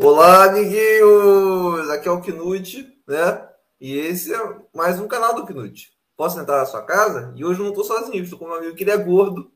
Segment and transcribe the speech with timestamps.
[0.00, 1.90] Olá, amiguinhos!
[1.90, 3.48] Aqui é o Knut, né?
[3.80, 4.38] E esse é
[4.72, 5.90] mais um canal do Knut.
[6.16, 7.32] Posso entrar na sua casa?
[7.34, 9.50] E hoje eu não estou sozinho, estou com um amigo que ele é gordo.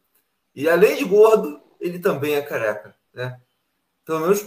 [0.52, 3.40] E além de gordo, ele também é careca, né?
[4.04, 4.42] Pelo menos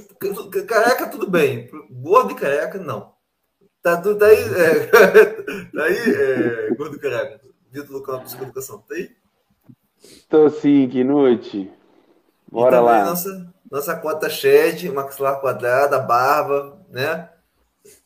[0.67, 1.69] careca tudo bem.
[1.89, 3.13] Gordo e careca, não.
[3.81, 4.87] Tá tudo tá aí, é,
[5.71, 7.39] tá aí é, gordo e careca.
[7.71, 9.15] Vitor do Campo de Educação, tá aí?
[10.03, 11.71] Estou sim, Knut.
[12.51, 13.05] Bora lá.
[13.05, 17.29] Nossa, nossa cota shed, maxilar quadrada, barba, né?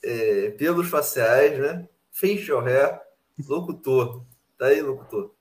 [0.04, 1.88] É, pelos faciais, né?
[2.12, 3.00] Facial hair,
[3.48, 4.24] locutor.
[4.58, 5.34] Tá aí, locutor.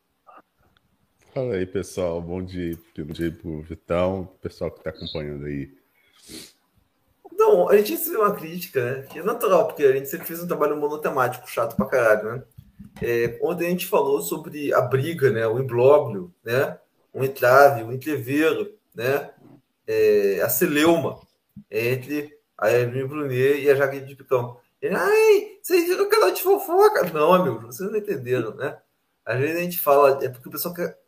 [1.34, 2.20] Fala aí, pessoal.
[2.20, 2.78] Bom dia.
[2.96, 5.70] Bom dia pro Vitão, pessoal que está acompanhando aí.
[7.32, 9.02] Não, a gente recebeu uma crítica, né?
[9.02, 12.42] Que é natural, porque a gente sempre fez um trabalho monotemático, chato pra caralho, né?
[13.00, 15.46] É, ontem a gente falou sobre a briga, né?
[15.46, 16.76] O imbróglio, né?
[17.12, 19.30] O entrave, o entreveiro, né?
[19.88, 21.18] É, a celeuma
[21.70, 24.58] entre a Evelyn Brunet e a Jaque de Picão.
[24.82, 27.10] Ele, ai, vocês viram o canal de fofoca?
[27.12, 28.78] Não, amigo, vocês não entenderam, né?
[29.24, 30.98] Às vezes a gente fala, é porque o pessoal quer,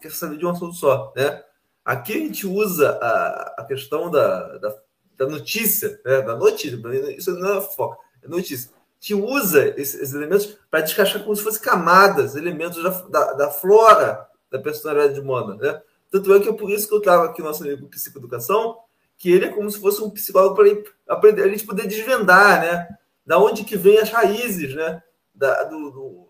[0.00, 1.42] quer saber de um assunto só, né?
[1.84, 4.76] Aqui a gente usa a, a questão da, da,
[5.16, 6.22] da notícia, né?
[6.22, 6.78] da notícia,
[7.16, 8.70] isso não é fofoca, é notícia.
[8.70, 13.32] A gente usa esses, esses elementos para descascar como se fossem camadas, elementos da, da,
[13.32, 15.82] da flora da personalidade humana, né?
[16.10, 18.78] Tanto é que é por isso que eu trago aqui o nosso amigo Psicoeducação,
[19.16, 22.88] que ele é como se fosse um psicólogo para a gente poder desvendar, né?
[23.24, 25.02] Da onde que vem as raízes, né?
[25.34, 26.28] Da, do, do,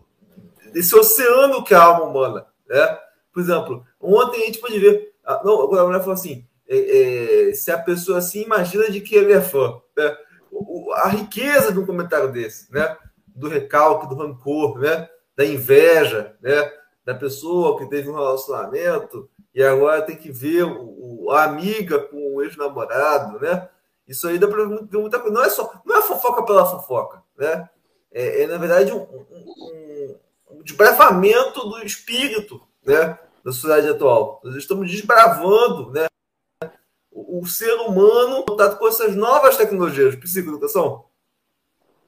[0.73, 2.99] desse oceano que é a alma humana, né?
[3.33, 5.15] Por exemplo, ontem a gente pode ver,
[5.45, 9.33] não, a mulher falou assim, é, é, se a pessoa assim imagina de que ele
[9.33, 10.17] é fã, né?
[10.51, 12.97] O, a riqueza de um comentário desse, né?
[13.29, 15.09] Do recalque, do rancor, né?
[15.37, 16.73] Da inveja, né?
[17.05, 21.99] Da pessoa que teve um relacionamento e agora tem que ver o, o a amiga
[21.99, 23.69] com o ex-namorado, né?
[24.07, 25.35] Isso aí dá para ver muita coisa.
[25.35, 27.69] Não é só, não é fofoca pela fofoca, né?
[28.13, 30.17] É, é na verdade um, um,
[30.51, 33.19] um, desbravamento do espírito, né?
[33.45, 34.41] Da sociedade atual.
[34.45, 36.07] Nós estamos desbravando, né?
[37.11, 41.05] O, o ser humano contato com essas novas tecnologias, psicoeducação.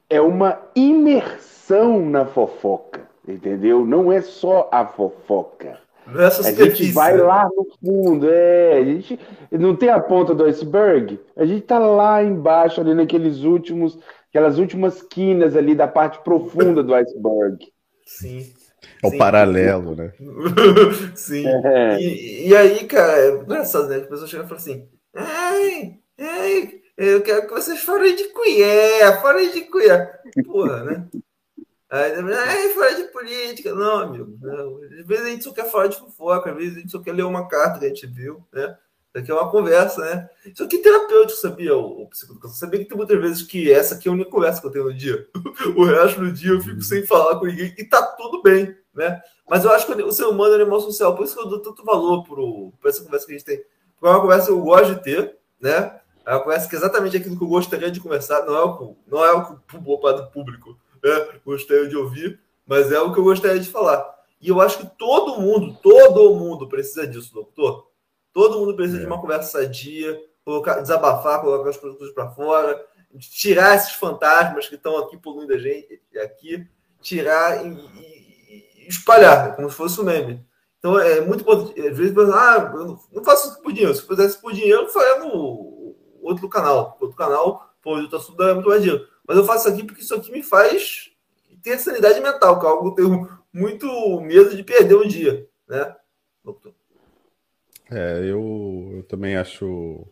[0.09, 3.85] É uma imersão na fofoca, entendeu?
[3.85, 5.81] Não é só a fofoca.
[6.07, 7.23] Nessa a gente vai né?
[7.23, 8.77] lá no fundo, é.
[8.77, 9.19] A gente
[9.51, 11.19] não tem a ponta do iceberg.
[11.35, 13.97] A gente tá lá embaixo, ali naqueles últimos,
[14.29, 17.57] aquelas últimas quinas ali da parte profunda do iceberg.
[18.05, 18.51] Sim.
[19.01, 19.17] É o Sim.
[19.17, 20.13] paralelo, né?
[21.15, 21.45] Sim.
[21.47, 21.99] É.
[21.99, 23.97] E, e, aí, cara, é engraçado, né?
[23.97, 29.21] As pessoas chegam e falam assim: ai, ai, eu quero que vocês falem de colher,
[29.21, 30.19] falem de colher.
[30.45, 31.07] Porra, né?
[31.93, 33.75] Aí, fora de política.
[33.75, 34.35] Não, amigo.
[34.41, 34.79] Não.
[34.99, 37.13] Às vezes a gente só quer falar de fofoca, às vezes a gente só quer
[37.13, 38.75] ler uma carta que a gente viu, né?
[39.09, 40.27] Isso aqui é uma conversa, né?
[40.43, 42.57] Isso aqui é terapêutico, sabia, o, o psicoeducação?
[42.57, 44.85] Sabia que tem muitas vezes que essa aqui é a única conversa que eu tenho
[44.85, 45.27] no dia.
[45.77, 49.21] o resto do dia eu fico sem falar com ninguém e tá tudo bem, né?
[49.47, 51.47] Mas eu acho que o ser humano é um animal social, por isso que eu
[51.47, 53.57] dou tanto valor para essa conversa que a gente tem.
[53.93, 55.99] Porque é uma conversa que eu gosto de ter, né?
[56.25, 58.97] É uma conversa que é exatamente aquilo que eu gostaria de conversar, não é o,
[59.05, 61.39] não é o que o público né?
[61.45, 64.13] gostaria de ouvir, mas é o que eu gostaria de falar.
[64.41, 67.87] E eu acho que todo mundo, todo mundo precisa disso, doutor.
[68.31, 69.01] Todo mundo precisa é.
[69.01, 72.85] de uma conversa sadia, colocar, desabafar, colocar as coisas para fora,
[73.17, 76.67] tirar esses fantasmas que estão aqui poluindo a gente, aqui,
[77.01, 80.45] tirar e, e, e espalhar, como se fosse um meme.
[80.79, 81.79] Então é muito importante.
[81.79, 83.95] Às vezes, ah, eu não faço isso por dinheiro.
[83.95, 86.97] Se eu fizesse por dinheiro, eu faria no outro canal.
[86.99, 89.07] Outro canal, pô, o assunto é muito mais dinheiro.
[89.27, 91.11] Mas eu faço aqui porque isso aqui me faz
[91.61, 95.47] ter sanidade mental, que é algo que eu tenho muito medo de perder um dia,
[95.67, 95.95] né?
[97.89, 100.05] É, eu, eu também acho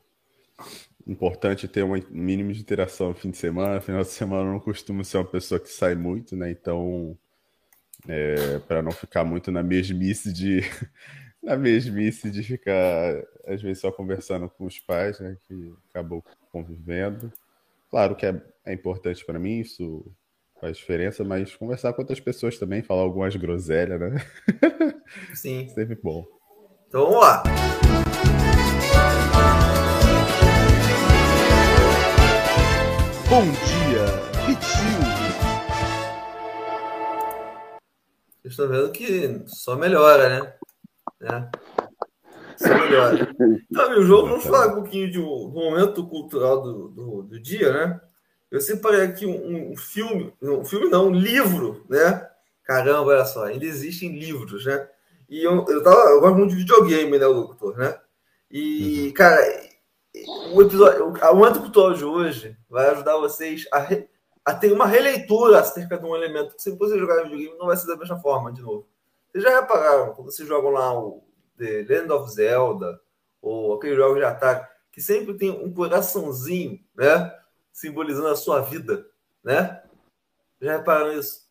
[1.08, 3.82] importante ter um mínimo de interação no fim de semana.
[3.82, 6.52] Final de semana eu não costumo ser uma pessoa que sai muito, né?
[6.52, 7.18] Então,
[8.08, 10.62] é, para não ficar muito na mesmice de
[11.42, 15.38] na mesmice de ficar às vezes só conversando com os pais, né?
[15.48, 17.32] Que acabou convivendo.
[17.92, 20.10] Claro que é, é importante para mim, isso
[20.62, 24.26] faz diferença, mas conversar com outras pessoas também, falar algumas groselhas, né?
[25.36, 25.68] Sim.
[25.68, 26.26] Sempre bom.
[26.88, 27.44] Então vamos lá.
[33.30, 34.06] Bom dia,
[34.46, 35.02] Vitinho.
[38.42, 40.54] Vocês estão vendo que só melhora, né?
[41.24, 41.71] É.
[42.62, 43.36] Só melhora.
[43.72, 47.72] Então, meu jogo, vamos falar um pouquinho de do momento cultural do, do, do, dia,
[47.72, 48.02] né?
[48.52, 52.28] Eu separei aqui um, um, filme, um filme não, um livro, né?
[52.66, 54.88] Caramba, olha só, ainda existem livros, né?
[55.30, 57.98] E eu, eu, tava, eu gosto muito de videogame, né, doutor, né?
[58.52, 59.14] E, uhum.
[59.14, 59.42] cara,
[60.54, 64.10] o episódio, o momento cultural de hoje vai ajudar vocês a, re,
[64.44, 67.78] a ter uma releitura acerca de um elemento que se você jogar videogame não vai
[67.78, 68.86] ser da mesma forma de novo.
[69.32, 71.24] Vocês já repararam quando vocês jogam lá o
[71.62, 73.00] The Land of Zelda
[73.42, 77.34] ou aqueles jogos de ataque que sempre tem um coraçãozinho, né,
[77.72, 79.08] simbolizando a sua vida,
[79.44, 79.82] né?
[80.62, 81.50] Já repararam isso?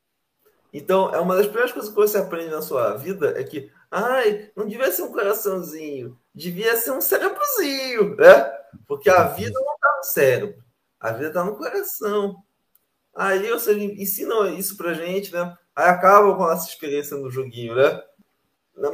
[0.73, 4.51] Então, é uma das primeiras coisas que você aprende na sua vida é que, ai,
[4.55, 8.45] não devia ser um coraçãozinho, devia ser um cérebrozinho, né?
[8.87, 10.65] Porque a vida não está no cérebro,
[11.01, 12.37] a vida está no coração.
[13.17, 15.57] Aí, ou seja, ensinam isso pra gente, né?
[15.75, 18.01] Aí acaba com a nossa experiência no joguinho, né?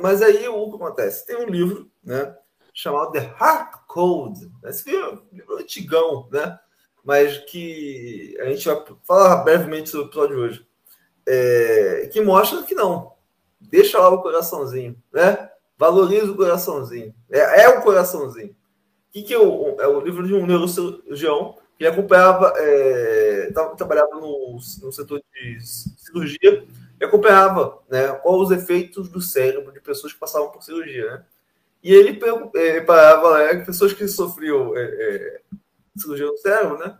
[0.00, 1.26] Mas aí o que acontece?
[1.26, 2.34] Tem um livro, né?
[2.72, 4.50] Chamado The Heart Code.
[4.64, 6.58] Esse livro é um livro antigão, né?
[7.04, 10.66] Mas que a gente vai falar brevemente sobre o episódio de hoje
[11.26, 13.12] é, que mostra que não.
[13.60, 15.50] Deixa lá o coraçãozinho, né?
[15.76, 17.12] Valoriza o coraçãozinho.
[17.30, 18.54] É, é o coraçãozinho.
[19.10, 24.92] Que, que é, o, é livro de um neurocirurgião que acompanhava, é, trabalhava no, no
[24.92, 26.66] setor de cirurgia
[27.00, 31.10] e acompanhava né, quais os efeitos do cérebro de pessoas que passavam por cirurgia.
[31.10, 31.24] Né?
[31.82, 32.18] E ele
[32.54, 35.40] é, parava né, que pessoas que sofriam é, é,
[35.96, 36.98] cirurgia no cérebro, né?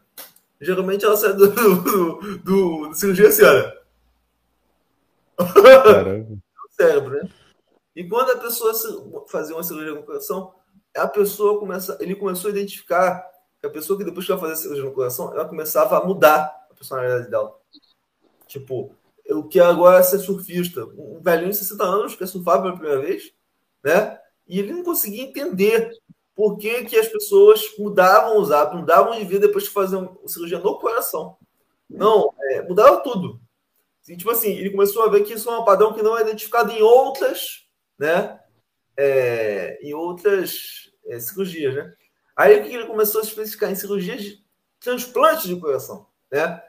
[0.60, 3.78] Geralmente ela sai do, do, do, do cirurgia assim, olha.
[5.36, 6.38] Caramba.
[6.72, 7.30] cérebro, né?
[7.94, 8.74] E quando a pessoa
[9.28, 10.54] fazia uma cirurgia no coração,
[10.94, 13.26] a pessoa começa, ele começou a identificar
[13.60, 16.68] que a pessoa que depois que ela fazia cirurgia no coração, ela começava a mudar
[16.70, 17.58] a personalidade dela.
[18.46, 18.94] Tipo,
[19.26, 20.84] eu quero agora ser surfista.
[20.84, 23.32] Um velhinho de 60 anos que surfava pela primeira vez,
[23.84, 24.18] né?
[24.46, 25.90] E ele não conseguia entender
[26.34, 30.58] por que, que as pessoas mudavam os hábitos, mudavam de vida depois de fazer cirurgia
[30.58, 31.36] no coração.
[31.88, 33.40] Não, é, mudava tudo.
[34.08, 36.22] E, tipo assim, ele começou a ver que isso é um padrão que não é
[36.22, 37.66] identificado em outras,
[37.98, 38.38] né?
[38.96, 41.92] É, em outras é, cirurgias, né?
[42.36, 44.44] Aí o que ele começou a especificar em cirurgias de
[44.78, 46.62] transplante de coração, né?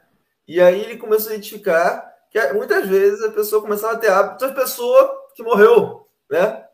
[0.46, 4.54] E aí ele começou a identificar que muitas vezes a pessoa começava a ter hábito
[4.54, 6.64] pessoa que morreu, né?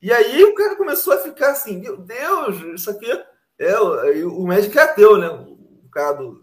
[0.00, 3.10] E aí o cara começou a ficar assim, meu Deus, isso aqui
[3.58, 5.28] é o, o médico é ateu, né?
[5.28, 6.40] O cara do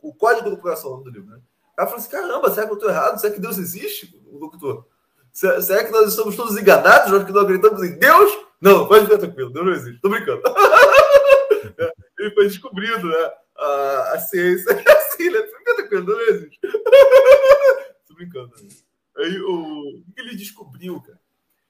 [0.00, 1.38] o código do coração do livro, né?
[1.76, 3.20] Ela falou assim: caramba, será que eu estou errado?
[3.20, 4.86] Será que Deus existe, doutor?
[5.32, 7.12] Será que nós estamos todos enganados?
[7.12, 8.32] Nós que não acreditamos em Deus?
[8.60, 10.00] Não, pode ficar tranquilo, Deus não existe.
[10.00, 10.42] Tô brincando.
[12.18, 13.32] Ele foi descobrindo, né?
[13.56, 15.42] A, a ciência é assim, né?
[15.42, 16.58] Fica tranquilo, Deus não existe.
[18.18, 18.52] Brincando.
[18.60, 18.68] Né?
[19.16, 21.20] Aí o, o que ele descobriu, cara?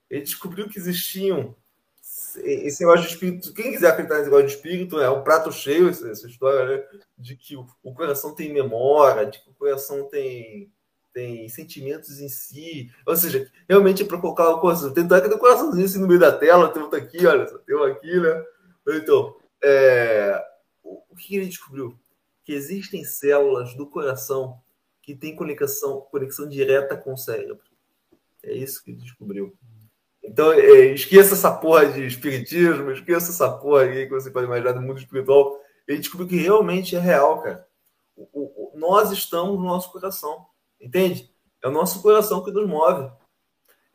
[0.09, 1.55] Ele descobriu que existiam
[2.43, 5.89] esse negócio de espírito, quem quiser acreditar nesse negócio de espírito, é um prato cheio
[5.89, 6.85] essa, essa história, né?
[7.17, 10.73] De que o, o, coração tem memória, de que o coração tem,
[11.13, 12.91] tem sentimentos em si.
[13.07, 14.93] Ou seja, realmente é para colocar uma coisa.
[14.93, 17.83] Tem que ter coraçãozinho assim no meio da tela, tem outro aqui, olha, tem um
[17.83, 18.45] aqui, né?
[18.89, 20.43] Então, é,
[20.83, 21.99] o, o que ele descobriu?
[22.45, 24.61] Que existem células do coração
[25.09, 27.65] que têm conexão, conexão direta com o cérebro.
[28.43, 29.57] É isso que descobriu.
[30.23, 34.73] Então, é, esqueça essa porra de espiritismo, esqueça essa porra aí que você pode imaginar
[34.73, 35.59] do mundo espiritual.
[35.87, 37.67] Ele descobriu que realmente é real, cara.
[38.15, 40.45] O, o, nós estamos no nosso coração,
[40.79, 41.33] entende?
[41.65, 43.11] É o nosso coração que nos move.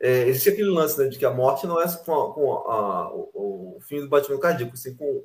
[0.00, 3.14] É, existe aquele lance né, de que a morte não é com, a, com a,
[3.14, 5.24] o, o, fim do batimento cardíaco, sim com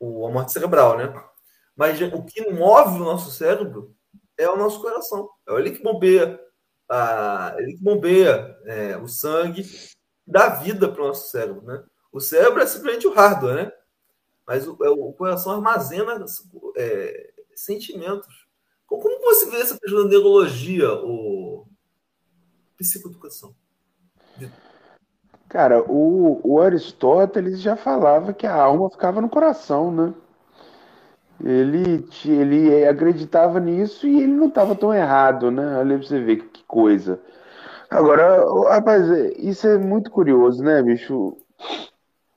[0.00, 1.14] o, a morte cerebral, né?
[1.78, 3.94] Mas o que move o nosso cérebro
[4.36, 5.30] é o nosso coração.
[5.48, 6.40] É ele que bombeia
[6.88, 9.64] a, ele bombeia é, o sangue,
[10.26, 11.84] dá vida para o nosso cérebro, né?
[12.10, 13.72] O cérebro é simplesmente o hardware, né?
[14.44, 16.24] Mas o, é, o coração armazena
[16.76, 18.48] é, sentimentos.
[18.84, 21.64] Como, como você vê essa questão da neurologia, o
[22.76, 23.54] psicoeducação?
[25.48, 30.14] Cara, o, o Aristóteles já falava que a alma ficava no coração, né?
[31.44, 35.78] Ele, ele acreditava nisso e ele não estava tão errado, né?
[35.78, 37.20] Olha pra você ver que coisa.
[37.88, 41.36] Agora, rapaz, isso é muito curioso, né, bicho?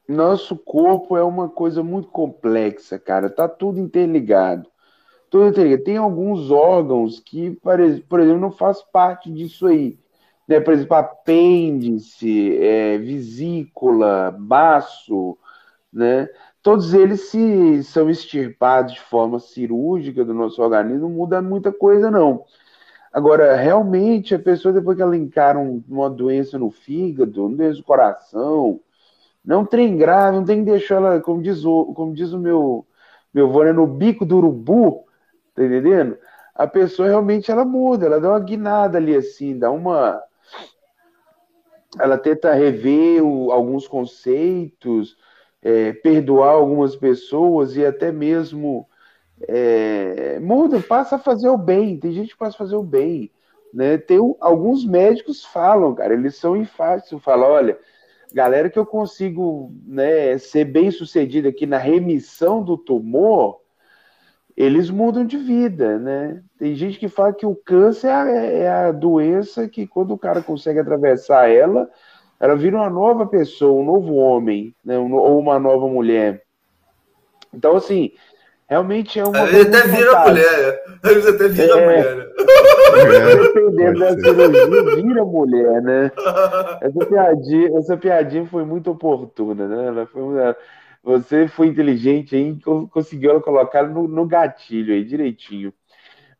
[0.07, 3.29] Nosso corpo é uma coisa muito complexa, cara.
[3.29, 4.69] Tá tudo interligado.
[5.29, 5.83] Tudo interligado.
[5.83, 9.97] Tem alguns órgãos que, por exemplo, não faz parte disso aí.
[10.47, 10.59] Né?
[10.59, 15.37] Por exemplo, apêndice, é, vesícula, baço,
[15.91, 16.27] né?
[16.61, 22.11] Todos eles se são extirpados de forma cirúrgica do nosso organismo, não muda muita coisa,
[22.11, 22.45] não.
[23.11, 27.83] Agora, realmente, a pessoa, depois que ela encara uma doença no fígado, uma doença do
[27.83, 28.79] coração,
[29.43, 32.85] não tem grave, não tem que deixar ela, como diz o, como diz o meu,
[33.33, 35.05] meu avô, né, no bico do urubu,
[35.55, 36.17] tá entendendo?
[36.55, 40.21] A pessoa realmente ela muda, ela dá uma guinada ali assim, dá uma.
[41.99, 45.17] Ela tenta rever o, alguns conceitos,
[45.61, 48.87] é, perdoar algumas pessoas e até mesmo
[49.47, 51.97] é, muda, passa a fazer o bem.
[51.97, 53.31] Tem gente que passa a fazer o bem.
[53.73, 53.97] Né?
[53.97, 57.79] Tem alguns médicos falam, cara, eles são enfáticos, falam, olha,
[58.33, 63.61] galera que eu consigo né, ser bem sucedido aqui na remissão do tumor,
[64.55, 66.43] eles mudam de vida, né?
[66.57, 70.17] Tem gente que fala que o câncer é a, é a doença que quando o
[70.17, 71.89] cara consegue atravessar ela,
[72.41, 74.97] ela vira uma nova pessoa, um novo homem, né?
[74.97, 76.41] ou uma nova mulher.
[77.53, 78.13] Então, assim,
[78.67, 79.47] realmente é uma.
[79.47, 80.83] Ele até vira mulher.
[81.03, 82.15] Ele até vira é, mulher.
[82.15, 82.25] Né?
[83.35, 86.11] Dependendo da cirurgia, vira mulher, né?
[86.81, 89.87] Essa piadinha, essa piadinha foi muito oportuna, né?
[89.87, 90.23] Ela foi,
[91.03, 92.57] você foi inteligente aí,
[92.89, 95.71] conseguiu colocar no, no gatilho aí direitinho.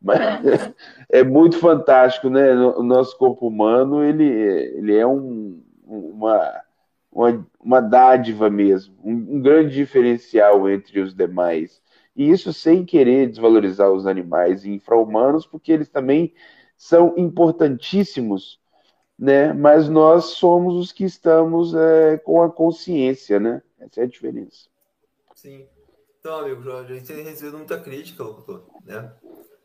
[0.00, 0.18] Mas
[1.08, 2.52] é muito fantástico, né?
[2.54, 5.62] O nosso corpo humano, ele, ele é um,
[5.98, 6.62] uma,
[7.10, 11.82] uma, uma dádiva mesmo, um, um grande diferencial entre os demais.
[12.14, 16.34] E isso sem querer desvalorizar os animais infra-humanos, porque eles também
[16.76, 18.60] são importantíssimos,
[19.18, 19.52] né?
[19.52, 23.62] Mas nós somos os que estamos é, com a consciência, né?
[23.78, 24.68] Essa é a diferença.
[25.34, 25.66] Sim.
[26.20, 29.12] Então, amigo Jorge, a gente tem recebido muita crítica, locutor, né?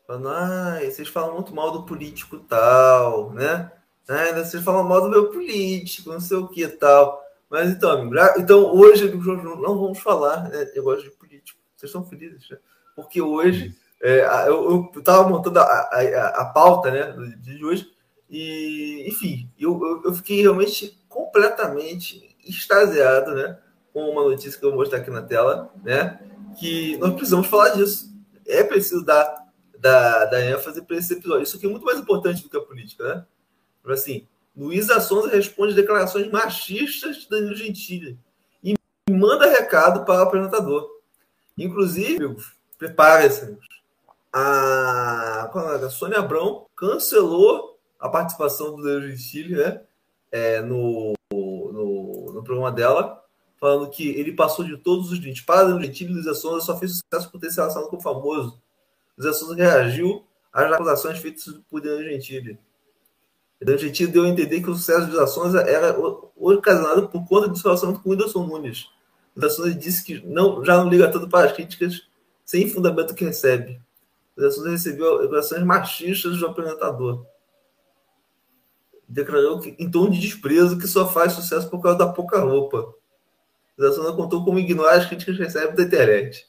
[0.06, 3.70] Falando, ah, vocês falam muito mal do político tal, né?
[4.08, 7.22] Ah, vocês falam mal do meu político, não sei o que tal.
[7.50, 11.58] Mas então, amigo, então hoje, não vamos falar né, negócio de político.
[11.76, 12.58] Vocês estão felizes, né?
[12.96, 17.88] Porque hoje é, eu estava montando a, a, a, pauta né, de hoje
[18.28, 23.58] e, enfim, eu, eu, eu fiquei realmente completamente extasiado, né?
[23.92, 26.20] com uma notícia que eu vou mostrar aqui na tela, né?
[26.58, 28.08] Que nós precisamos falar disso.
[28.46, 29.46] É preciso dar,
[29.78, 31.42] dar, dar ênfase para esse episódio.
[31.42, 33.26] Isso aqui é muito mais importante do que a política, né?
[33.94, 34.26] Assim,
[34.56, 38.18] Luísa Sonza responde declarações machistas de Danilo Gentili
[38.62, 38.74] e
[39.10, 40.88] manda recado para o apresentador.
[41.56, 42.36] Inclusive,
[42.76, 43.56] prepare-se,
[44.32, 49.80] a, é a Sônia Abrão cancelou a participação do Danilo Gentili né,
[50.30, 53.24] é, no, no, no programa dela
[53.58, 55.42] falando que ele passou de todos os limites.
[55.42, 58.60] Para o Gentili, Luiz Sonza só fez sucesso por ter se relacionado com o famoso.
[59.16, 62.58] Luiz Sonza reagiu às acusações feitas por Danilo Gentili.
[63.60, 65.96] Danilo Gentili deu a entender que o sucesso Luiz Sonza era
[66.36, 68.88] ocasionado por conta do seu relacionamento com o Whindersson Nunes.
[69.36, 72.02] Luiz Sonza disse que não, já não liga tanto para as críticas
[72.44, 73.80] sem fundamento que recebe.
[74.36, 77.26] Luiz Sonza recebeu acusações machistas do apresentador
[79.08, 82.94] declarou que, em tom de desprezo que só faz sucesso por causa da pouca roupa.
[83.80, 86.46] Zassuna contou como ignorar as críticas que recebe da internet.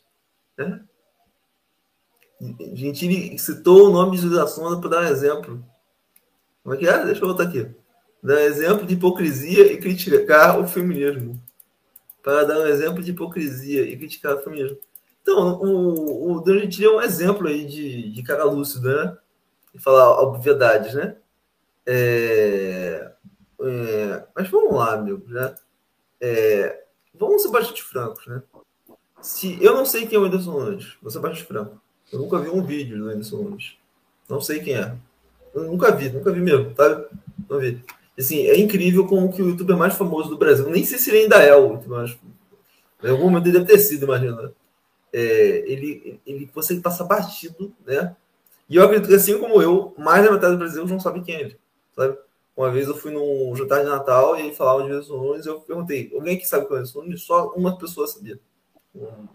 [0.57, 0.83] Né?
[2.73, 5.65] Gentili citou o nome de Zassuna para dar um exemplo.
[6.63, 7.05] Como é que é?
[7.05, 7.69] Deixa eu voltar aqui.
[8.21, 11.41] Dar exemplo de hipocrisia e criticar o feminismo.
[12.21, 14.77] Para dar um exemplo de hipocrisia e criticar o feminismo.
[15.21, 19.17] Então, o, o Dan Gentili é um exemplo aí de, de cara lúcido, né?
[19.73, 21.15] E falar obviedades, né?
[21.85, 23.11] É,
[23.61, 25.23] é, mas vamos lá, meu.
[25.27, 25.55] Né?
[26.19, 28.41] É, vamos ser bastante francos, né?
[29.21, 31.81] Se eu não sei quem é o Anderson Nunes, vou ser bastante franco.
[32.11, 33.77] Eu nunca vi um vídeo do Anderson Nunes.
[34.27, 34.95] Não sei quem é.
[35.53, 37.05] Eu nunca vi, nunca vi mesmo, tá?
[37.49, 37.83] Não vi.
[38.17, 41.19] Assim, é incrível como que o youtuber mais famoso do Brasil, nem sei se ele
[41.19, 42.17] ainda é o youtuber mais
[43.03, 44.53] Em algum momento ele deve ter sido, imagina.
[45.11, 48.15] É, ele, ele consegue passar batido, né?
[48.69, 51.35] E eu acredito que assim como eu, mais da metade do Brasil não sabe quem
[51.35, 51.59] é ele,
[51.95, 52.17] sabe?
[52.55, 56.11] Uma vez eu fui num jantar de Natal e falava de Wilson Nunes eu perguntei,
[56.13, 57.23] alguém que sabe quem é Wilson Nunes?
[57.23, 58.37] Só uma pessoa sabia.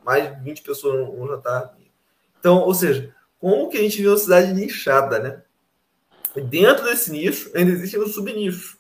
[0.05, 1.75] Mais de 20 pessoas no jantar.
[2.39, 5.43] Então, ou seja, como que a gente viu uma cidade nichada, né?
[6.41, 8.79] Dentro desse nicho ainda existe um subnicho.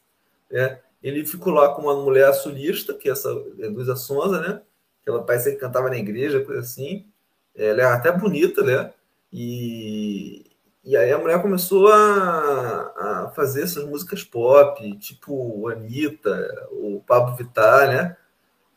[0.50, 0.78] Né?
[1.02, 4.62] Ele ficou lá com uma mulher sulista, que é essa é Luísa Sonza, né?
[5.02, 7.06] Que ela parece que cantava na igreja, coisa assim.
[7.54, 8.90] Ela é até bonita, né?
[9.30, 10.50] E,
[10.82, 17.36] e aí a mulher começou a, a fazer essas músicas pop, tipo Anitta, o Pablo
[17.36, 18.16] Vittar, né?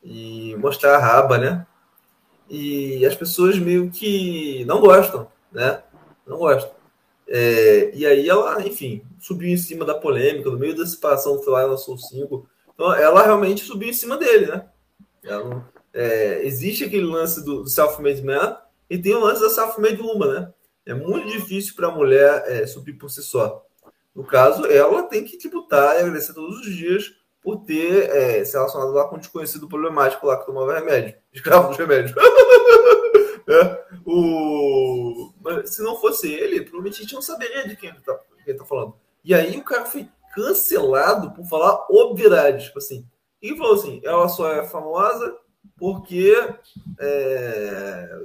[0.03, 1.65] E mostrar a raba, né?
[2.49, 5.81] E as pessoas meio que não gostam, né?
[6.25, 6.76] Não gostam.
[7.29, 11.53] É, e aí ela, enfim, subiu em cima da polêmica, no meio da separação foi
[11.53, 12.45] lá e lançou o single.
[12.73, 14.65] Então ela realmente subiu em cima dele, né?
[15.23, 18.57] Ela, é, existe aquele lance do, do self-made man
[18.89, 20.53] e tem o lance da self-made woman, né?
[20.85, 23.65] É muito difícil para a mulher é, subir por si só.
[24.15, 28.53] No caso, ela tem que tributar e agradecer todos os dias por ter é, se
[28.53, 32.13] relacionado lá com um desconhecido problemático lá que tomava remédio, escravo dos remédios.
[33.47, 35.33] é, o...
[35.65, 38.95] Se não fosse ele, provavelmente a gente não saberia de quem ele está tá falando.
[39.23, 42.65] E aí o cara foi cancelado por falar obviedades.
[42.65, 43.07] Tipo assim,
[43.41, 45.37] e falou assim: ela só é famosa
[45.77, 46.33] porque
[46.99, 48.19] é,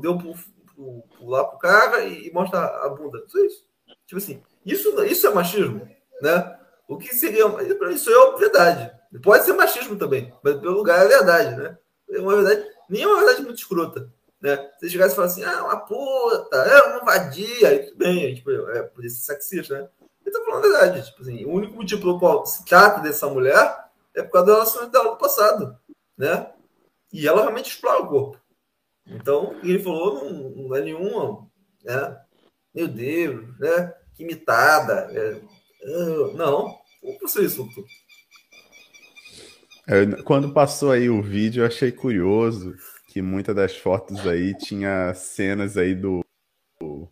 [0.00, 0.34] deu pro,
[0.74, 3.22] pro, pro, lá pro cara e, mostra a bunda.
[3.26, 3.66] Isso é isso.
[4.06, 5.88] Tipo assim, isso, isso é machismo,
[6.20, 6.58] né?
[6.86, 7.44] O que seria.
[7.92, 8.90] Isso é verdade.
[9.22, 11.78] Pode ser machismo também, mas pelo lugar é verdade, né?
[12.10, 14.12] É uma verdade, nem é uma verdade muito escrota.
[14.40, 14.70] Né?
[14.78, 18.50] Se chegasse e falasse assim, ah, uma puta, é uma vadia, aí tudo bem, tipo,
[18.50, 19.88] é por isso sexista, né?
[20.24, 21.06] Ele tá falando a verdade.
[21.06, 24.52] Tipo assim, o único motivo pelo qual se trata dessa mulher é por causa do
[24.52, 25.78] relacionamento dela do passado,
[26.16, 26.52] né?
[27.12, 28.40] E ela realmente explora o corpo.
[29.06, 31.48] Então, ele falou não, não é nenhum,
[31.82, 32.20] né?
[32.74, 33.94] Meu Deus, né?
[34.14, 35.10] Que imitada.
[35.12, 35.40] É,
[35.88, 37.84] uh, não, como você isso, doutor?
[40.24, 42.76] Quando passou aí o vídeo, eu achei curioso
[43.08, 46.20] que muitas das fotos aí tinha cenas aí do,
[46.78, 47.08] do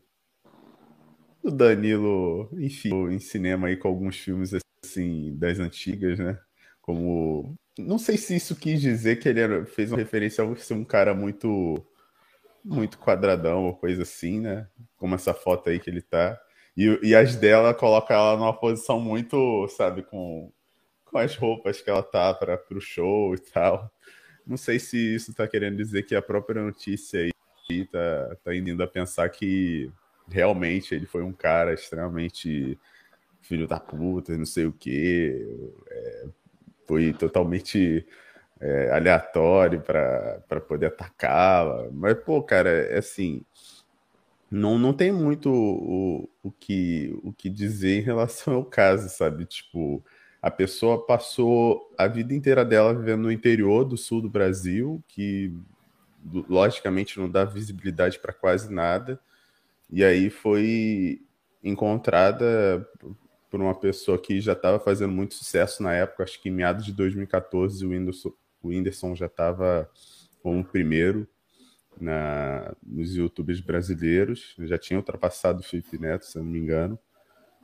[1.51, 4.53] Danilo, enfim, em cinema aí com alguns filmes
[4.85, 6.39] assim das antigas, né?
[6.83, 10.75] Como não sei se isso quis dizer que ele era, fez uma referência a ser
[10.75, 11.83] um cara muito
[12.63, 14.69] muito quadradão ou coisa assim, né?
[14.99, 16.39] Como essa foto aí que ele tá.
[16.77, 20.53] E, e as dela coloca ela numa posição muito, sabe, com,
[21.07, 23.91] com as roupas que ela tá para o show e tal.
[24.47, 28.83] Não sei se isso está querendo dizer que a própria notícia aí tá, tá indo
[28.83, 29.91] a pensar que
[30.29, 32.79] realmente ele foi um cara extremamente
[33.43, 35.47] filho da puta, não sei o que,
[35.89, 36.27] é,
[36.87, 38.07] foi totalmente
[38.61, 41.89] é, aleatório para poder atacá-la.
[41.93, 43.45] Mas, pô, cara, é assim,
[44.51, 49.45] não, não tem muito o, o, que, o que dizer em relação ao caso, sabe?
[49.45, 50.05] Tipo,
[50.41, 55.53] a pessoa passou a vida inteira dela vivendo no interior do sul do Brasil, que
[56.49, 59.19] logicamente não dá visibilidade para quase nada,
[59.91, 61.23] e aí foi
[61.63, 62.89] encontrada
[63.51, 66.85] por uma pessoa que já estava fazendo muito sucesso na época, acho que em meados
[66.85, 69.89] de 2014 o Whindersson, o Whindersson já estava
[70.43, 71.29] como primeiro
[72.01, 76.99] na, nos youtubers brasileiros, já tinha ultrapassado o Felipe Neto, se não me engano.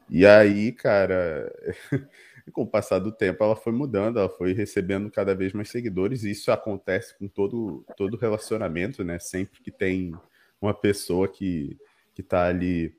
[0.08, 1.52] E aí, cara,
[2.50, 6.24] com o passar do tempo, ela foi mudando, ela foi recebendo cada vez mais seguidores,
[6.24, 9.18] e isso acontece com todo, todo relacionamento, né?
[9.18, 10.12] Sempre que tem
[10.60, 11.78] uma pessoa que,
[12.14, 12.94] que tá ali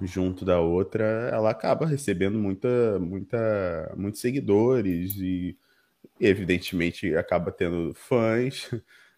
[0.00, 5.56] junto da outra, ela acaba recebendo muita, muita, muitos seguidores e,
[6.20, 8.70] evidentemente, acaba tendo fãs,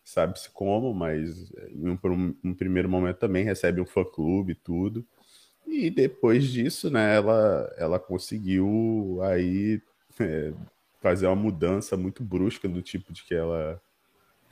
[0.05, 5.07] sabe-se como, mas em um, um, primeiro momento também recebe um fã-clube e tudo.
[5.71, 9.81] E depois disso, né, ela, ela conseguiu aí
[10.19, 10.53] é,
[11.01, 13.81] fazer uma mudança muito brusca do tipo de que ela,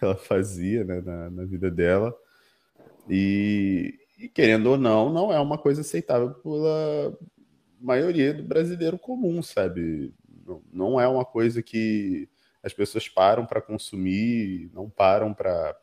[0.00, 2.14] ela fazia né, na, na vida dela.
[3.08, 7.18] E, e, querendo ou não, não é uma coisa aceitável pela
[7.80, 10.12] maioria do brasileiro comum, sabe?
[10.46, 12.28] Não, não é uma coisa que
[12.62, 15.76] as pessoas param para consumir, não param para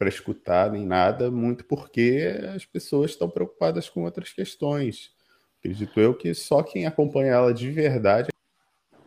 [0.00, 5.12] para escutar nem nada, muito porque as pessoas estão preocupadas com outras questões.
[5.58, 8.30] Acredito eu que só quem acompanha ela de verdade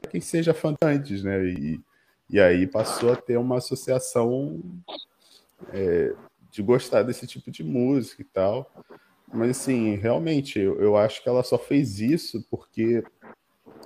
[0.04, 1.46] é quem seja fã antes, né?
[1.46, 1.82] E,
[2.30, 4.62] e aí passou a ter uma associação
[5.70, 6.14] é,
[6.52, 8.72] de gostar desse tipo de música e tal.
[9.34, 13.04] Mas assim, realmente, eu, eu acho que ela só fez isso porque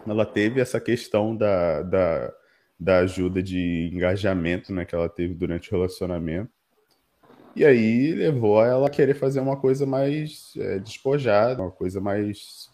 [0.05, 2.33] ela teve essa questão da, da,
[2.77, 6.56] da ajuda de engajamento né, que ela teve durante o relacionamento.
[7.57, 12.69] E aí levou a ela querer fazer uma coisa mais é, despojada, uma coisa mais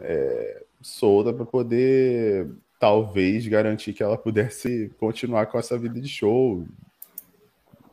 [0.00, 6.64] é, solta para poder talvez garantir que ela pudesse continuar com essa vida de show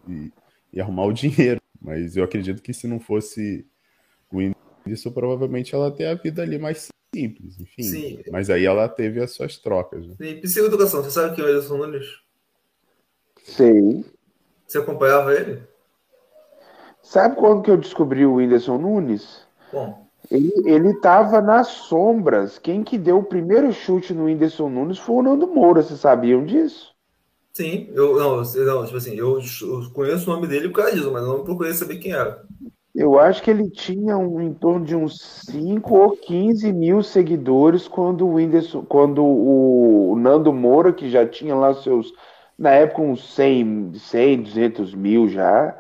[0.07, 0.31] e,
[0.71, 1.59] e arrumar o dinheiro.
[1.81, 3.65] Mas eu acredito que se não fosse
[4.31, 4.39] o
[4.85, 7.81] isso provavelmente ela teria a vida ali mais simples, enfim.
[7.81, 8.23] Sim.
[8.31, 10.05] Mas aí ela teve as suas trocas.
[10.05, 10.15] Né?
[10.21, 12.05] Sim, psicoeducação, você sabe quem é o Edson Nunes?
[13.43, 14.05] Sei.
[14.67, 15.63] Você acompanhava ele?
[17.07, 19.47] Sabe quando que eu descobri o Whindersson Nunes?
[19.71, 20.05] Bom.
[20.29, 22.59] Ele, ele tava nas sombras.
[22.59, 26.43] Quem que deu o primeiro chute no Whindersson Nunes foi o Nando Moura, vocês sabiam
[26.43, 26.93] disso?
[27.53, 31.09] Sim, eu não, não tipo assim, eu, eu conheço o nome dele por causa disso,
[31.09, 32.43] mas não procurei saber quem era.
[32.93, 37.87] Eu acho que ele tinha um, em torno de uns 5 ou 15 mil seguidores
[37.87, 42.11] quando o Whindersson, quando o Nando Moura, que já tinha lá seus,
[42.59, 45.73] na época, uns 100, 100 200 mil já,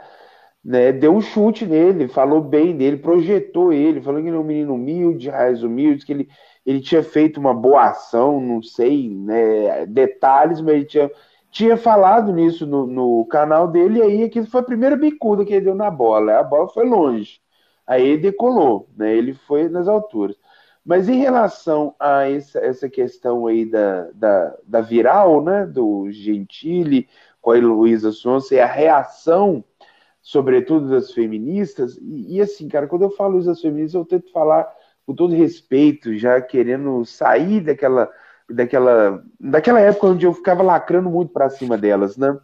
[0.67, 4.43] né, deu um chute nele, falou bem dele, projetou ele, falou que ele é um
[4.43, 6.29] menino humilde, raiz humilde, que ele,
[6.65, 11.11] ele tinha feito uma boa ação, não sei né, detalhes, mas ele tinha,
[11.49, 15.53] tinha falado nisso no, no canal dele, e aí aquilo foi a primeira bicuda que
[15.53, 17.39] ele deu na bola, a bola foi longe,
[17.87, 20.35] aí decolou, né, ele foi nas alturas.
[20.83, 27.07] Mas em relação a essa, essa questão aí da, da, da viral, né, do Gentili,
[27.41, 29.63] com a Heloísa Sonsa e a reação,
[30.27, 31.97] sobretudo das feministas.
[32.01, 34.69] E, e, assim, cara, quando eu falo isso das feministas, eu tento falar
[35.05, 38.11] com todo respeito, já querendo sair daquela,
[38.49, 42.37] daquela, daquela época onde eu ficava lacrando muito para cima delas, né?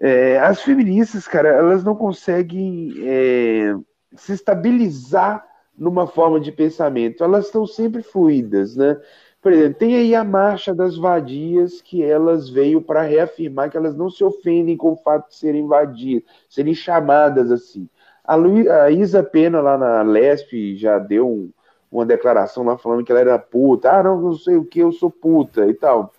[0.00, 3.76] É, as feministas, cara, elas não conseguem é,
[4.16, 5.46] se estabilizar
[5.78, 9.00] numa forma de pensamento, elas estão sempre fluídas, né?
[9.44, 13.94] Por exemplo, tem aí a marcha das vadias que elas veio para reafirmar que elas
[13.94, 17.86] não se ofendem com o fato de serem vadias, serem chamadas assim.
[18.24, 21.50] A, Lu, a Isa Pena lá na Lesp já deu um,
[21.92, 23.90] uma declaração lá falando que ela era puta.
[23.90, 26.10] Ah, não, não sei o que, eu sou puta e tal.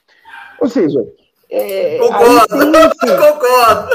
[0.61, 1.03] Ou seja,
[1.49, 2.47] é, concordo,
[2.99, 3.89] tem, concordo.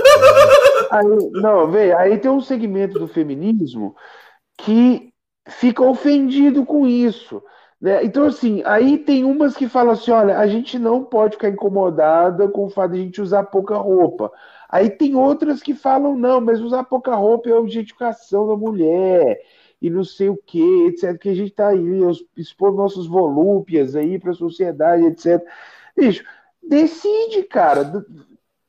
[0.91, 3.95] Aí, não, vê, aí tem um segmento do feminismo
[4.59, 5.13] que
[5.47, 7.41] fica ofendido com isso.
[7.81, 8.05] Né?
[8.05, 12.47] Então, assim, aí tem umas que falam assim: olha, a gente não pode ficar incomodada
[12.49, 14.31] com o fato de a gente usar pouca roupa.
[14.69, 19.41] Aí tem outras que falam: não, mas usar pouca roupa é objetificação da mulher
[19.81, 21.19] e não sei o que, etc.
[21.19, 22.01] Que a gente tá aí
[22.37, 25.43] expor nossos volúpias aí para a sociedade, etc.
[25.97, 26.25] Bicho,
[26.63, 28.05] decide, cara.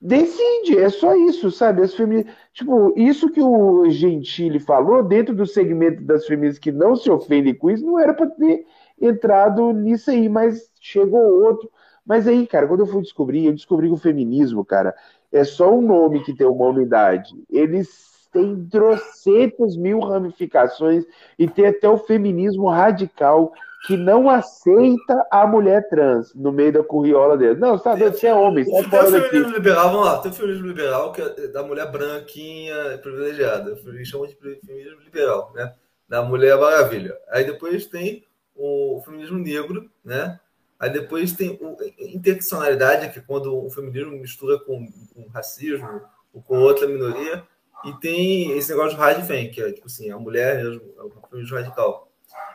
[0.04, 1.84] Decide, é só isso, sabe?
[1.84, 6.96] As feministas, tipo, isso que o Gentili falou, dentro do segmento das feministas que não
[6.96, 8.66] se ofendem com isso, não era para ter
[9.02, 11.70] entrado nisso aí, mas chegou outro.
[12.06, 14.96] Mas aí, cara, quando eu fui descobrir, eu descobri que o feminismo, cara,
[15.32, 17.34] é só um nome que tem uma unidade.
[17.50, 21.06] Eles têm trocentas mil ramificações
[21.38, 23.54] e tem até o feminismo radical
[23.86, 27.60] que não aceita a mulher trans no meio da curriola dele.
[27.60, 28.90] Não, você tá doido, você é homem, daqui.
[28.90, 32.76] Tem o feminismo liberal, vamos lá, tem o feminismo liberal que é da mulher branquinha
[33.02, 33.78] privilegiada.
[33.88, 35.74] Eles chamam de feminismo liberal, né?
[36.08, 37.18] Da mulher maravilha.
[37.30, 38.24] Aí depois tem
[38.62, 40.40] o feminismo negro, né?
[40.80, 46.02] Aí depois tem a interseccionalidade, que é quando o feminismo mistura com, com racismo
[46.34, 47.44] ou com outra minoria.
[47.86, 50.68] E tem esse negócio de radifem, que é tipo assim, a mulher é
[51.04, 52.12] o feminismo radical.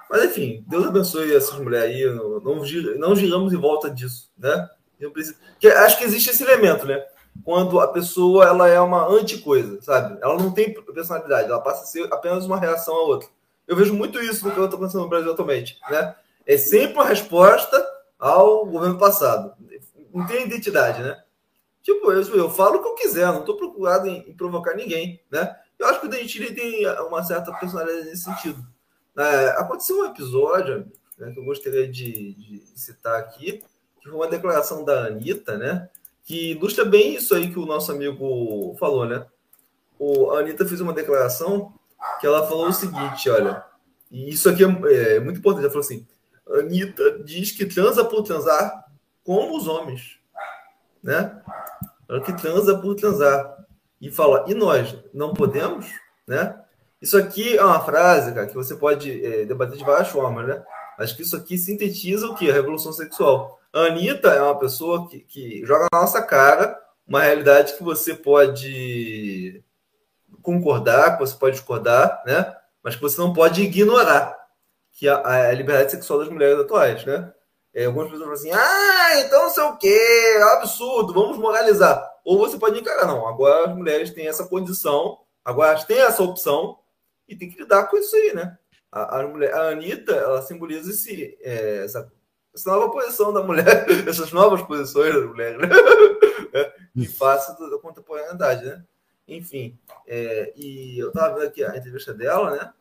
[0.09, 2.15] Mas enfim, Deus abençoe essas mulheres aí.
[2.15, 2.55] Não, não,
[2.99, 4.69] não giramos em volta disso, né?
[5.61, 7.05] Que, acho que existe esse elemento, né?
[7.45, 10.19] Quando a pessoa ela é uma anti-coisa, sabe?
[10.23, 13.29] Ela não tem personalidade, ela passa a ser apenas uma reação a outra.
[13.67, 16.15] Eu vejo muito isso no que estou pensando no Brasil atualmente, né?
[16.47, 17.85] É sempre uma resposta
[18.19, 19.53] ao governo passado.
[20.15, 21.21] Não tem identidade, né?
[21.83, 25.21] Tipo, eu, eu falo o que eu quiser, não estou procurado em, em, provocar ninguém,
[25.31, 25.57] né?
[25.79, 28.65] Eu acho que o Dentini tem uma certa personalidade nesse sentido.
[29.17, 33.63] É, aconteceu um episódio né, que eu gostaria de, de, citar aqui,
[34.01, 35.89] que foi uma declaração da Anitta, né?
[36.25, 39.25] Que ilustra bem isso aí que o nosso amigo falou, né?
[39.99, 41.73] O, a Anitta fez uma declaração
[42.21, 43.65] que ela falou o seguinte, olha,
[44.11, 46.07] e isso aqui é, é muito importante, ela falou assim,
[46.49, 48.85] Anitta diz que transa por transar
[49.25, 50.19] como os homens,
[51.03, 51.43] né?
[52.09, 53.57] Ela que transa por transar.
[54.01, 55.87] E fala, e nós não podemos,
[56.27, 56.61] né?
[57.01, 60.63] Isso aqui é uma frase, cara, que você pode é, debater de várias formas, né?
[60.99, 62.51] Acho que isso aqui sintetiza o que?
[62.51, 63.61] A revolução sexual.
[63.73, 68.15] A Anitta é uma pessoa que, que joga na nossa cara uma realidade que você
[68.15, 69.63] pode
[70.47, 72.55] concordar, que você pode discordar, né?
[72.83, 74.39] Mas que você não pode ignorar,
[74.93, 77.33] que a, a liberdade sexual das mulheres atuais, né?
[77.75, 82.09] É, algumas pessoas falam assim, ah, então não sei o quê, é absurdo, vamos moralizar.
[82.25, 86.23] Ou você pode encarar, não, agora as mulheres têm essa condição, agora elas têm essa
[86.23, 86.79] opção,
[87.29, 88.57] e tem que lidar com isso aí, né?
[88.91, 92.11] A, a, mulher, a Anitta, ela simboliza esse, é, essa,
[92.55, 95.69] essa nova posição da mulher, essas novas posições da mulher, né?
[96.97, 98.85] em face da contemporaneidade, né?
[99.29, 102.73] Enfim, é, e eu estava vendo aqui a entrevista dela, né?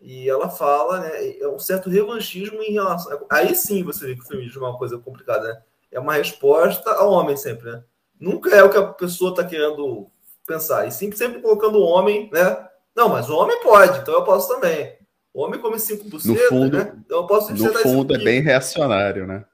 [0.00, 1.38] E ela fala, né?
[1.38, 3.26] É um certo revanchismo em relação.
[3.28, 5.62] Aí sim você vê que o feminismo é uma coisa complicada, né?
[5.90, 7.82] É uma resposta ao homem sempre, né?
[8.18, 10.08] Nunca é o que a pessoa está querendo
[10.46, 10.86] pensar.
[10.86, 12.68] E sempre, sempre colocando o homem, né?
[12.94, 14.96] Não, mas o homem pode, então eu posso também.
[15.34, 16.92] O homem come 5%, no fundo, né?
[17.04, 19.44] Então eu posso No fundo é bem reacionário, né?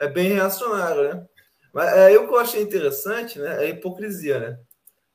[0.00, 1.26] É bem reacionário, né?
[1.72, 3.64] Mas é, o que eu achei interessante, né?
[3.64, 4.58] É a hipocrisia, né?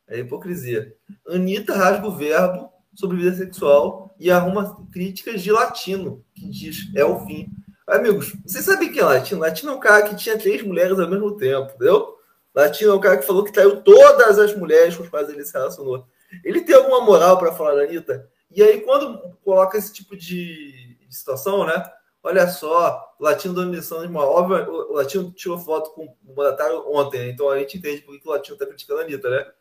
[0.10, 0.94] É hipocrisia.
[1.28, 7.06] Anitta rasga o verbo sobre vida sexual e arruma críticas de latino, que diz é
[7.06, 7.48] o fim.
[7.88, 9.42] Amigos, vocês sabem quem é latino?
[9.42, 12.16] Latino é um cara que tinha três mulheres ao mesmo tempo, entendeu?
[12.54, 15.46] Latino é um cara que falou que traiu todas as mulheres com as quais ele
[15.46, 16.06] se relacionou.
[16.44, 18.30] Ele tem alguma moral para falar da Anitta?
[18.52, 21.84] E aí, quando coloca esse tipo de, situação, né?
[22.22, 24.70] Olha só, o Latino dando lição de uma óbvia.
[24.70, 27.30] O Latino tirou foto com o mandatário ontem, né?
[27.30, 29.52] então a gente entende por que o Latino está criticando a Anitta, né?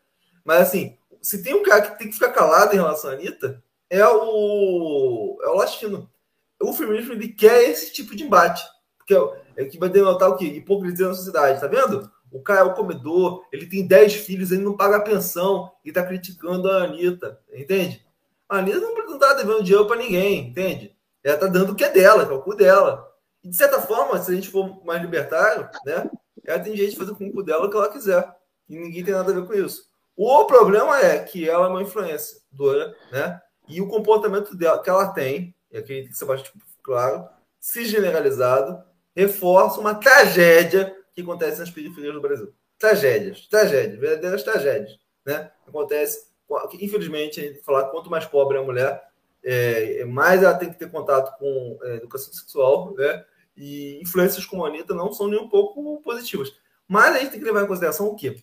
[0.49, 3.63] Mas assim, se tem um cara que tem que ficar calado em relação à Anitta,
[3.87, 6.09] é o, é o Latino.
[6.59, 8.65] O feminismo ele quer esse tipo de embate.
[8.97, 10.45] Porque é, é que vai denotar o quê?
[10.45, 12.11] Hipocrisia na sociedade, tá vendo?
[12.31, 16.03] O cara é o comedor, ele tem 10 filhos, ele não paga pensão e tá
[16.03, 18.03] criticando a Anitta, entende?
[18.49, 20.95] A Anitta não, não tá devendo dinheiro para ninguém, entende?
[21.23, 23.07] Ela tá dando o que é dela, que é o cu dela.
[23.43, 26.09] E de certa forma, se a gente for mais libertário, né?
[26.43, 28.27] Ela tem jeito de fazer com o cu dela o que ela quiser.
[28.67, 29.88] E ninguém tem nada a ver com isso.
[30.21, 33.41] O problema é que ela é uma influenciadora, né?
[33.69, 36.51] E o comportamento dela, que ela tem, e aqui tem que ser bastante
[36.83, 37.25] claro,
[37.57, 38.83] se generalizado,
[39.15, 42.53] reforça uma tragédia que acontece nas periferias do Brasil.
[42.77, 45.49] Tragédias, tragédias, verdadeiras tragédias, né?
[45.65, 46.27] Acontece,
[46.73, 49.01] infelizmente, a gente falar quanto mais pobre é a mulher,
[49.41, 53.23] é, mais ela tem que ter contato com é, educação sexual, né?
[53.55, 56.51] E influências como a Anitta não são nem um pouco positivas.
[56.85, 58.35] Mas a gente tem que levar em consideração o quê?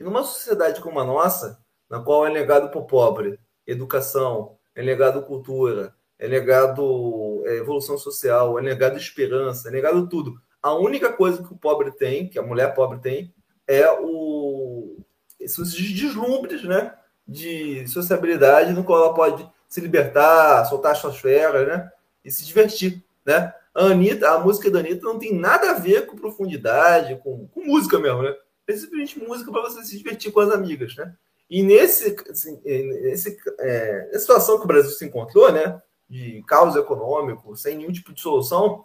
[0.00, 4.82] Que numa sociedade como a nossa, na qual é negado para o pobre educação, é
[4.82, 10.40] negado cultura, é negado é, evolução social, é negado esperança, é negado tudo.
[10.62, 13.34] A única coisa que o pobre tem, que a mulher pobre tem,
[13.68, 14.96] é o
[15.38, 16.94] esses deslumbres, né?
[17.28, 21.92] De sociabilidade no qual ela pode se libertar, soltar as suas feras, né?
[22.24, 23.52] E se divertir, né?
[23.74, 27.66] A Anitta, a música da Anitta não tem nada a ver com profundidade, com, com
[27.66, 28.34] música mesmo, né?
[28.70, 31.14] É simplesmente música para você se divertir com as amigas, né?
[31.48, 35.80] E nesse, assim, nesse, é, situação que o Brasil se encontrou, né?
[36.08, 38.84] De caos econômico, sem nenhum tipo de solução,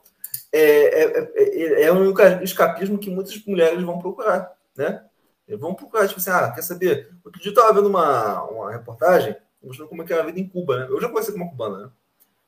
[0.51, 5.03] é, é, é, é um escapismo que muitas mulheres vão procurar, né?
[5.59, 7.11] Vão procurar, tipo assim, ah, quer saber?
[7.23, 10.39] Outro dia eu estava vendo uma, uma reportagem mostrando como é que era a vida
[10.39, 10.87] em Cuba, né?
[10.89, 11.89] Eu já conheci como cubana, né?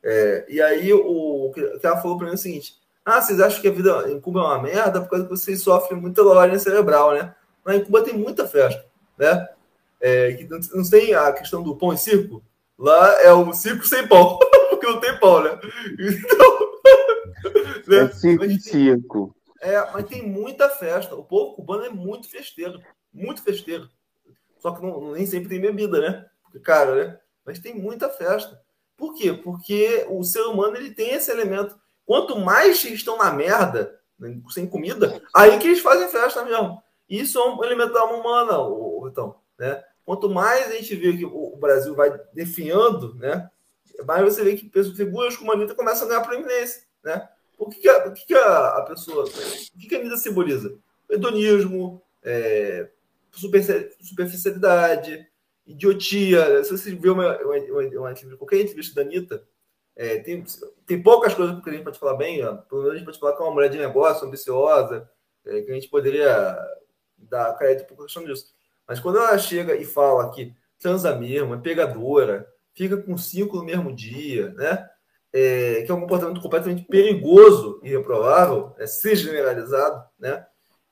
[0.04, 2.76] É, e aí o que ela falou para mim é o seguinte:
[3.08, 5.62] ah, vocês acham que a vida em Cuba é uma merda por causa que vocês
[5.62, 7.34] sofrem muita lavagem cerebral, né?
[7.64, 8.86] Mas em Cuba tem muita festa,
[9.18, 9.48] né?
[10.02, 12.44] É, não, tem a questão do pão e circo.
[12.78, 14.38] Lá é o circo sem pão,
[14.70, 15.58] porque não tem pão, né?
[15.98, 16.60] Então.
[17.88, 17.98] né?
[17.98, 19.34] É circo e circo.
[19.62, 21.16] É, mas tem muita festa.
[21.16, 22.78] O povo cubano é muito festeiro.
[23.14, 23.90] Muito festeiro.
[24.60, 26.26] Só que não, nem sempre tem bebida, né?
[26.44, 27.20] Porque, cara, né?
[27.46, 28.62] Mas tem muita festa.
[28.98, 29.32] Por quê?
[29.32, 31.74] Porque o ser humano ele tem esse elemento.
[32.08, 36.82] Quanto mais estão na merda, né, sem comida, aí que eles fazem festa mesmo.
[37.10, 38.54] Isso é um elemento da alma humana,
[39.10, 39.84] então, né?
[40.06, 43.50] Quanto mais a gente vê que o Brasil vai definhando, né?
[44.06, 47.28] Mais você vê que figuras como a Anitta começam a ganhar proeminência, né?
[47.58, 49.26] O que, que, a, o que, que a, a, pessoa.
[49.26, 49.30] O
[49.80, 50.78] que, que a Anitta simboliza?
[51.10, 52.88] Hedonismo, é,
[54.02, 55.28] superficialidade,
[55.66, 56.64] idiotia.
[56.64, 59.44] Se você vê uma, uma, uma, uma entrevista da Anitta,
[59.98, 60.44] é, tem,
[60.86, 62.46] tem poucas coisas que a gente pode falar bem.
[62.46, 62.56] Ó.
[62.56, 65.10] Pelo menos a gente pode falar que é uma mulher de negócio, ambiciosa,
[65.44, 66.56] é, que a gente poderia
[67.18, 68.54] dar crédito por questão disso.
[68.88, 73.64] Mas quando ela chega e fala que transa mesmo, é pegadora, fica com cinco no
[73.64, 74.88] mesmo dia, né?
[75.34, 80.46] É, que é um comportamento completamente perigoso e reprovável, é, se generalizado, né?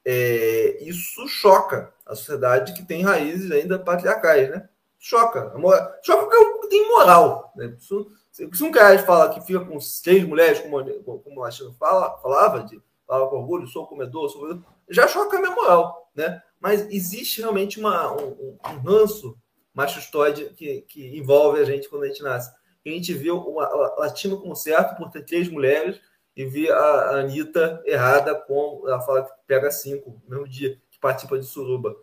[0.03, 4.67] É, isso choca a sociedade que tem raízes ainda patriarcais, né?
[4.97, 5.53] Choca.
[6.03, 7.53] Choca porque tem moral.
[7.55, 7.75] Né?
[8.35, 10.83] Se, um cara fala que fica com seis mulheres, como,
[11.21, 15.37] como o Latino fala, falava, de, falava com orgulho, sou comedor, sou comedor, já choca
[15.37, 16.43] a minha moral, né?
[16.59, 19.37] Mas existe realmente uma, um, um ranço
[19.73, 22.53] machistoide que, que envolve a gente quando a gente nasce.
[22.85, 23.53] A gente vê o
[23.97, 26.01] latino como certo por ter três mulheres
[26.35, 30.99] e vê a Anitta errada com ela fala que pega cinco no mesmo dia, que
[30.99, 31.95] participa de suruba.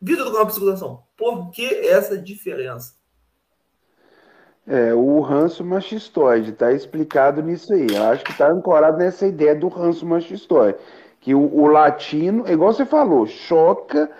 [0.00, 3.01] Vida do canal Psicologação, por que essa diferença?
[4.66, 7.86] É, o ranço machistoide, está explicado nisso aí.
[7.92, 10.78] Eu acho que está ancorado nessa ideia do ranço machistoide.
[11.20, 14.10] Que o, o latino, igual você falou, choca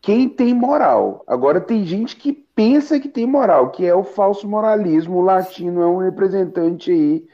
[0.00, 1.24] quem tem moral.
[1.26, 5.18] Agora tem gente que pensa que tem moral, que é o falso moralismo.
[5.18, 7.24] O latino é um representante aí.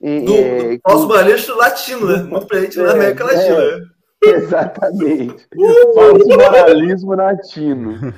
[0.00, 2.22] É, do, é, do falso moralismo latino, né?
[2.22, 3.56] Muito presente é, na América Latina.
[3.56, 3.86] É, né?
[4.22, 5.48] exatamente.
[5.94, 8.14] Falso moralismo latino.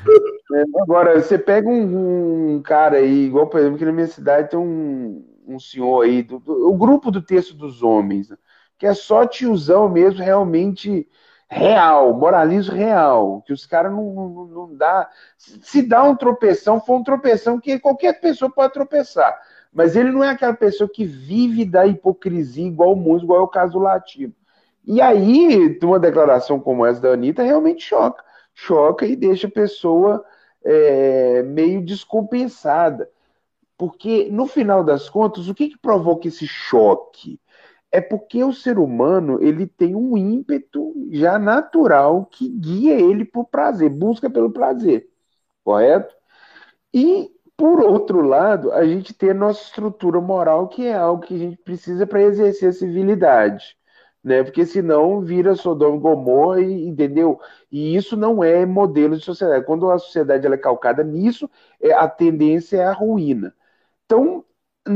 [0.52, 4.50] É, agora, você pega um, um, cara aí, igual, por exemplo, que na minha cidade
[4.50, 8.36] tem um, um senhor aí, do, do, o grupo do texto dos homens, né?
[8.78, 11.08] que é só tiozão mesmo, realmente
[11.48, 15.08] real, moralismo real, que os caras não, não, não dá.
[15.36, 19.36] Se dá um tropeção, foi um tropeção que qualquer pessoa pode tropeçar.
[19.72, 23.48] Mas ele não é aquela pessoa que vive da hipocrisia igual músico, igual é o
[23.48, 24.34] caso do latino.
[24.84, 28.24] E aí, uma declaração como essa da Anitta realmente choca.
[28.54, 30.24] Choca e deixa a pessoa
[30.66, 33.10] é, meio descompensada.
[33.78, 37.40] Porque, no final das contas, o que, que provoca esse choque?
[37.92, 43.46] é porque o ser humano ele tem um ímpeto já natural que guia ele por
[43.46, 45.08] prazer, busca pelo prazer,
[45.64, 46.14] correto?
[46.92, 51.34] E por outro lado, a gente tem a nossa estrutura moral, que é algo que
[51.34, 53.76] a gente precisa para exercer a civilidade.
[54.26, 54.42] Né?
[54.44, 57.40] Porque senão vira Sodoma e Gomorra, e, entendeu?
[57.70, 59.64] E isso não é modelo de sociedade.
[59.66, 61.48] Quando a sociedade ela é calcada nisso,
[61.80, 63.54] é, a tendência é a ruína.
[64.06, 64.44] Então,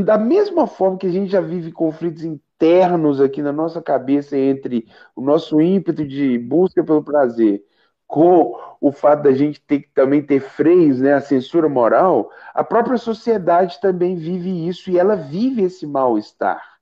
[0.05, 4.87] da mesma forma que a gente já vive conflitos internos aqui na nossa cabeça entre
[5.16, 7.64] o nosso ímpeto de busca pelo prazer
[8.07, 12.64] com o fato da gente ter que também ter freios, né, a censura moral, a
[12.64, 16.80] própria sociedade também vive isso e ela vive esse mal-estar.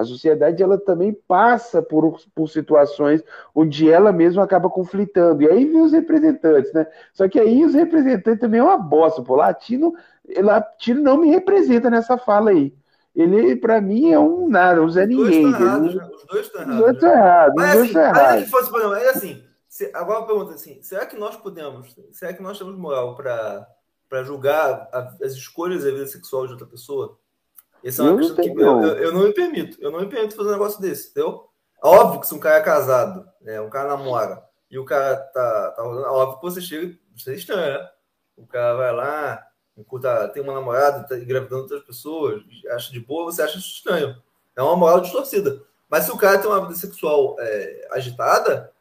[0.00, 3.22] A sociedade ela também passa por, por situações
[3.54, 5.42] onde ela mesma acaba conflitando.
[5.42, 6.86] E aí vem os representantes, né?
[7.12, 9.22] Só que aí os representantes também é uma bosta.
[9.22, 9.94] Pô, latino,
[10.38, 12.74] latino não me representa nessa fala aí.
[13.14, 15.46] Ele, para mim, é um nada, um Zé Ninguém.
[15.46, 15.94] Os dois estão errados.
[15.94, 17.54] Os dois estão errados.
[17.56, 18.30] Mas, os dois assim, estão errados.
[18.30, 22.32] ainda que fosse, exemplo, é assim, se, agora pergunta assim, será que nós podemos, será
[22.32, 27.18] que nós temos moral para julgar a, as escolhas da vida sexual de outra pessoa?
[27.84, 28.84] Essa é uma Eu questão que eu, não.
[28.84, 29.78] eu, eu não me permito.
[29.80, 31.48] Eu não me permito fazer um negócio desse, entendeu?
[31.82, 35.70] Óbvio que se um cara é casado, né, um cara namora, e o cara tá,
[35.72, 37.90] tá rolando, óbvio que você chega, você é estranho, né?
[38.36, 39.46] O cara vai lá,
[40.00, 44.16] tá, tem uma namorada, tá engravidando outras pessoas, acha de boa, você acha isso estranho.
[44.54, 45.62] É uma moral distorcida.
[45.88, 48.72] Mas se o cara tem uma vida sexual é, agitada,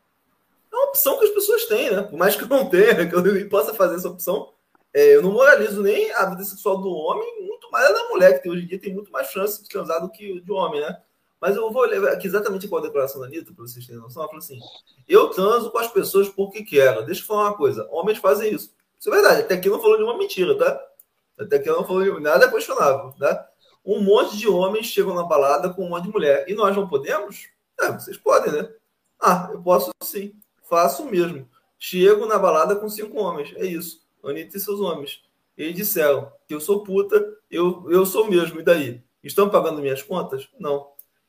[0.72, 2.04] é uma opção que as pessoas têm, né?
[2.04, 4.54] Por mais que eu não tenha, que eu possa fazer essa opção,
[4.94, 8.42] é, eu não moralizo nem a vida sexual do homem, muito mais a da mulher,
[8.42, 11.02] que hoje em dia tem muito mais chance de transar do que de homem, né?
[11.40, 14.22] Mas eu vou ler aqui exatamente qual a declaração da Anitta, para vocês terem noção.
[14.22, 14.60] Ela falou assim:
[15.08, 17.06] eu transo com as pessoas porque quero.
[17.06, 18.74] Deixa eu falar uma coisa: homens fazem isso.
[19.00, 19.42] Isso é verdade.
[19.42, 20.82] Até aqui não falou de uma mentira, tá?
[21.38, 23.48] Até aqui não falou de nada é questionável, tá?
[23.86, 26.46] Um monte de homens chegam na balada com um monte de mulher.
[26.50, 27.48] E nós não podemos?
[27.80, 28.70] É, vocês podem, né?
[29.22, 30.34] Ah, eu posso sim.
[30.64, 31.50] Faço mesmo.
[31.78, 33.54] Chego na balada com cinco homens.
[33.56, 34.02] É isso.
[34.22, 35.22] Anitta e seus homens.
[35.60, 38.60] Eles disseram que eu sou puta, eu, eu sou mesmo.
[38.62, 39.02] E daí?
[39.24, 40.48] Estão pagando minhas contas?
[40.60, 40.88] Não.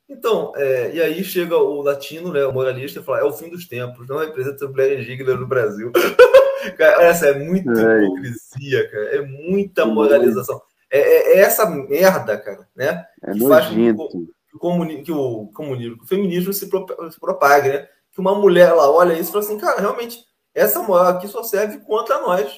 [0.09, 3.49] Então, é, e aí chega o latino, né, o moralista, e fala: é o fim
[3.49, 5.91] dos tempos, não representa mulheres dignas no Brasil.
[6.79, 8.05] cara, essa é muita É.
[8.05, 9.05] hipocrisia, cara.
[9.17, 10.61] É muita moralização.
[10.91, 13.05] É, é- é essa merda, cara, né?
[13.23, 14.09] É que faz com nojento.
[14.09, 17.89] que o, comuni- que o comunismo, que o feminismo se, pro- se propague, né?
[18.13, 20.19] Que uma mulher ela olha isso e fala assim, cara, realmente,
[20.53, 22.53] essa moral aqui só serve contra nós.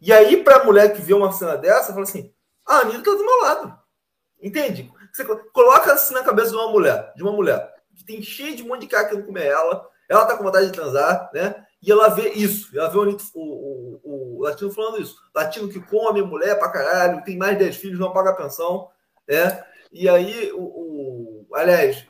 [0.00, 2.32] E aí, pra mulher que vê uma cena dessa, fala assim:
[2.66, 3.78] ah, a Anitta tá do meu lado.
[4.40, 4.90] Entende?
[5.12, 8.54] Você co- coloca assim na cabeça de uma mulher, de uma mulher, que tem cheio
[8.54, 11.64] de um monte de cara querendo comer ela, ela tá com vontade de transar, né?
[11.82, 15.16] E ela vê isso, ela vê o, Anitta- o, o, o latino falando isso.
[15.34, 18.88] Latino que come mulher pra caralho, tem mais de 10 filhos, não paga pensão,
[19.28, 19.64] né?
[19.92, 22.04] E aí, o, o- aliás,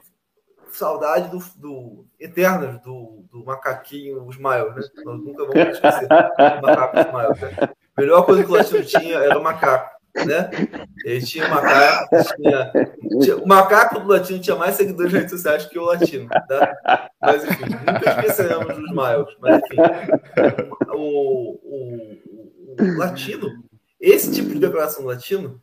[0.70, 4.83] saudade do, do eternas do, do macaquinho Ismael, né?
[5.05, 7.31] Nós nunca vamos esquecer do macaco Ismael.
[7.37, 7.70] Né?
[7.98, 9.90] A melhor coisa que o latino tinha era o macaco,
[10.24, 10.50] né?
[11.04, 12.72] Ele tinha macaco, tinha,
[13.20, 17.11] tinha- o macaco do latino tinha mais seguidores nas redes sociais que o latino, tá?
[17.20, 19.26] Mas enfim, nunca esqueceremos dos Ismael.
[19.40, 19.76] Mas enfim,
[20.94, 22.18] o, o-
[22.68, 23.64] o- o latino,
[24.00, 25.61] esse tipo de declaração do latino,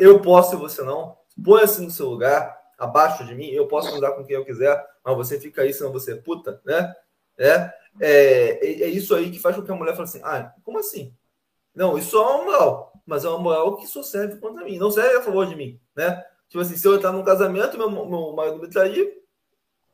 [0.00, 4.10] eu posso e você não, põe-se no seu lugar, abaixo de mim, eu posso andar
[4.12, 6.92] com quem eu quiser, mas você fica aí, senão você é puta, né?
[7.38, 7.70] É,
[8.00, 11.14] é, é isso aí que faz com que a mulher fale assim, ah, como assim?
[11.76, 14.90] Não, isso é uma moral, mas é uma moral que só serve contra mim, não
[14.90, 16.24] serve a favor de mim, né?
[16.48, 19.22] Tipo assim, se eu entrar num casamento, meu, meu marido me trair,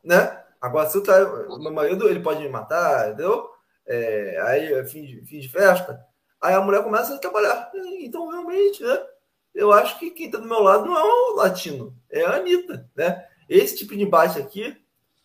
[0.01, 0.41] né?
[0.61, 1.27] Agora, se eu trair
[1.59, 3.49] meu marido, ele pode me matar, entendeu?
[3.85, 5.99] É, aí, é fim de, fim de festa,
[6.39, 7.69] aí a mulher começa a trabalhar.
[7.99, 9.05] Então, realmente, né?
[9.53, 12.89] Eu acho que quem tá do meu lado não é o latino, é a Anitta,
[12.95, 13.27] né?
[13.49, 14.75] Esse tipo de embate aqui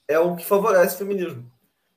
[0.09, 1.49] é o que favorece o feminismo.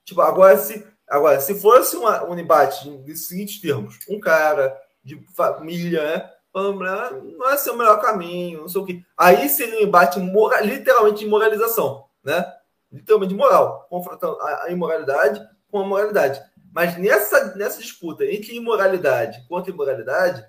[0.05, 5.19] Tipo, agora se, agora, se fosse uma, um embate de seguintes termos, um cara de
[5.35, 6.29] família, né?
[6.53, 9.01] "Ah, não é ser o melhor caminho, não sei o quê.
[9.17, 12.45] Aí seria um embate mora- literalmente de moralização, né?
[12.91, 16.41] Literalmente moral, confrontando a, a imoralidade com a moralidade.
[16.73, 20.45] Mas nessa, nessa disputa entre imoralidade contra imoralidade,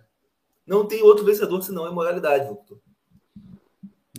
[0.66, 2.78] não tem outro vencedor senão a imoralidade, Victor.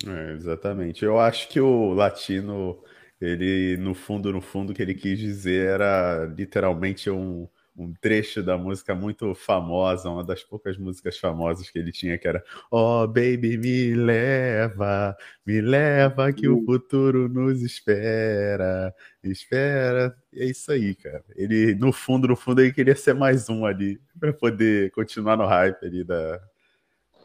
[0.06, 1.06] É, exatamente.
[1.06, 2.84] Eu acho que o latino,
[3.26, 8.44] ele, no fundo, no fundo, o que ele quis dizer era literalmente um, um trecho
[8.44, 13.08] da música muito famosa, uma das poucas músicas famosas que ele tinha, que era Oh,
[13.08, 18.94] baby, me leva, me leva que o futuro nos espera,
[19.24, 20.16] espera.
[20.32, 21.24] E é isso aí, cara.
[21.36, 25.46] Ele, no fundo, no fundo, ele queria ser mais um ali, para poder continuar no
[25.46, 26.40] hype ali da,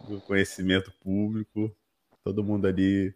[0.09, 1.75] do conhecimento público
[2.25, 3.15] todo mundo ali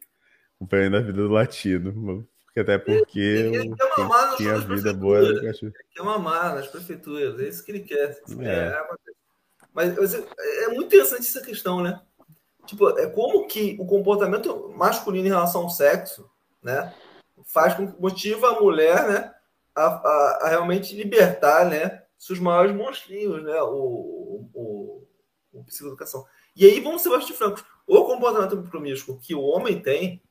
[0.57, 2.27] acompanhando a vida do latino.
[2.57, 5.73] Até porque Ele- ele quer mamar nas tinha vida boa o cachorro.
[5.95, 8.21] quer mamar nas prefeituras, é isso que ele quer.
[8.41, 8.45] É.
[8.45, 9.17] É, acontece.
[9.73, 12.01] mas, mas é, é muito interessante essa questão, né?
[12.67, 16.31] Tipo, é como que o comportamento masculino em relação ao sexo,
[16.63, 16.95] né?
[17.45, 19.35] faz com que motiva a mulher, né,
[19.75, 25.07] a, a, a realmente libertar, né, seus maiores monstrinhos, né, o, o,
[25.53, 26.25] o psicoeducação.
[26.55, 27.65] E aí vamos ser bastante francos.
[27.85, 30.23] O comportamento promíscuo que o homem tem,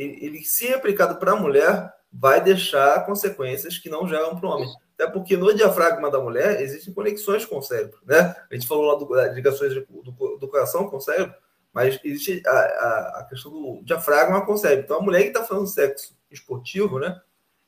[0.00, 4.52] ele, ele se aplicado para a mulher, vai deixar consequências que não geram para o
[4.52, 4.68] homem.
[4.94, 8.34] Até porque no diafragma da mulher existem conexões com o cérebro, né?
[8.50, 11.34] A gente falou lá do, das ligações do, do, do, coração com o cérebro,
[11.72, 14.84] mas existe a, a, a, questão do diafragma com o cérebro.
[14.84, 17.20] Então a mulher que está fazendo sexo esportivo, né?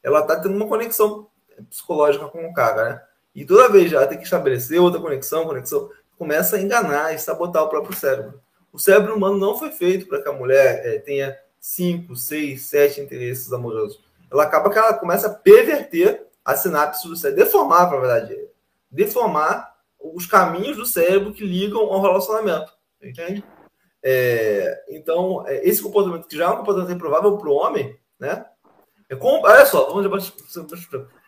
[0.03, 1.29] Ela está tendo uma conexão
[1.69, 3.03] psicológica com o cara, né?
[3.35, 7.63] E toda vez ela tem que estabelecer outra conexão, conexão, começa a enganar e sabotar
[7.63, 8.41] o próprio cérebro.
[8.73, 13.01] O cérebro humano não foi feito para que a mulher é, tenha cinco, seis, sete
[13.01, 14.01] interesses amorosos.
[14.29, 18.37] Ela acaba que ela começa a perverter a sinapse do cérebro, deformar, na verdade,
[18.91, 23.45] deformar os caminhos do cérebro que ligam ao relacionamento, entende?
[24.03, 28.45] É, então, é, esse comportamento que já é um comportamento reprovável para o homem, né?
[29.09, 30.33] É olha só, vamos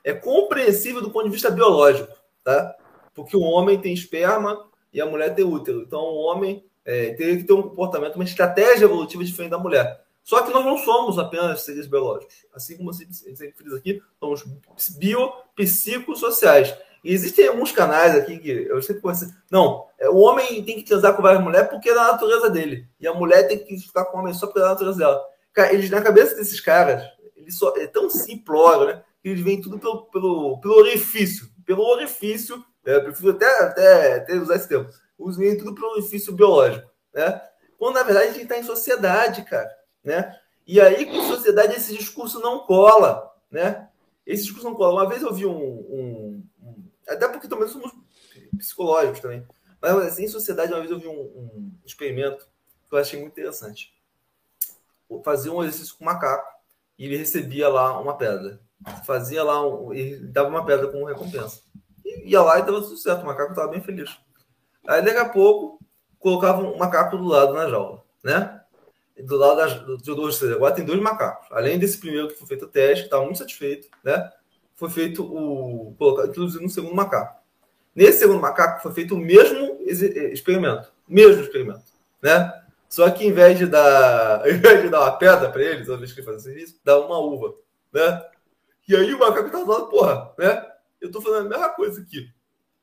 [0.03, 2.13] é compreensível do ponto de vista biológico,
[2.43, 2.75] tá?
[3.15, 5.83] Porque o homem tem esperma e a mulher tem útero.
[5.83, 10.04] Então, o homem é, que ter um comportamento, uma estratégia evolutiva diferente da mulher.
[10.25, 12.35] Só que nós não somos apenas seres biológicos.
[12.55, 14.43] Assim como você sempre frisa aqui, somos
[14.97, 16.75] biopsicossociais.
[17.05, 19.31] E existem alguns canais aqui que eu sempre conheço.
[19.51, 22.89] Não, é, o homem tem que transar com várias mulheres porque é da natureza dele.
[22.99, 25.23] E a mulher tem que ficar com o homem só porque é da natureza dela.
[25.53, 27.05] Cara, eles, na cabeça desses caras,
[27.37, 29.03] eles só, é tão simplório, né?
[29.23, 31.47] Que eles veem tudo pelo, pelo, pelo orifício.
[31.67, 32.57] Pelo orifício.
[32.83, 32.97] Né?
[32.97, 34.89] Eu prefiro até, até, até usar esse termo.
[35.37, 36.91] Veem tudo pelo orifício biológico.
[37.13, 37.43] Né?
[37.77, 39.71] Quando, na verdade, a gente está em sociedade, cara
[40.05, 40.39] né?
[40.67, 43.89] E aí, com sociedade, esse discurso não cola, né?
[44.27, 45.03] Esse discurso não cola.
[45.03, 45.57] Uma vez eu vi um...
[45.57, 47.93] um, um até porque também somos
[48.57, 49.47] psicológicos também.
[49.81, 52.47] Mas, assim, em sociedade, uma vez eu vi um, um experimento
[52.89, 53.93] que eu achei muito interessante.
[55.23, 56.51] Fazia um exercício com um macaco
[56.99, 58.61] e ele recebia lá uma pedra.
[59.05, 61.61] Fazia lá, um, e dava uma pedra como recompensa.
[62.05, 63.23] E ia lá e dava tudo certo.
[63.23, 64.17] O macaco estava bem feliz.
[64.87, 65.79] Aí, daqui a pouco,
[66.19, 68.54] colocava um macaco do lado na jaula, né?
[69.23, 71.47] Do lado das, do, do, agora tem dois macacos.
[71.51, 74.31] Além desse primeiro que foi feito o teste, estava muito satisfeito, né?
[74.75, 75.95] Foi feito o.
[76.27, 77.41] introduzido um segundo macaco.
[77.95, 80.93] Nesse segundo macaco foi feito o mesmo experimento.
[81.09, 81.85] Mesmo experimento,
[82.21, 82.53] né?
[82.89, 86.13] Só que em vez de dar, invés de dar uma pedra para eles, toda vez
[86.13, 87.55] que ele faz serviço, dá uma uva,
[87.93, 88.25] né?
[88.89, 90.71] E aí o macaco tá do lado, porra, né?
[91.01, 92.29] Eu tô fazendo a mesma coisa aqui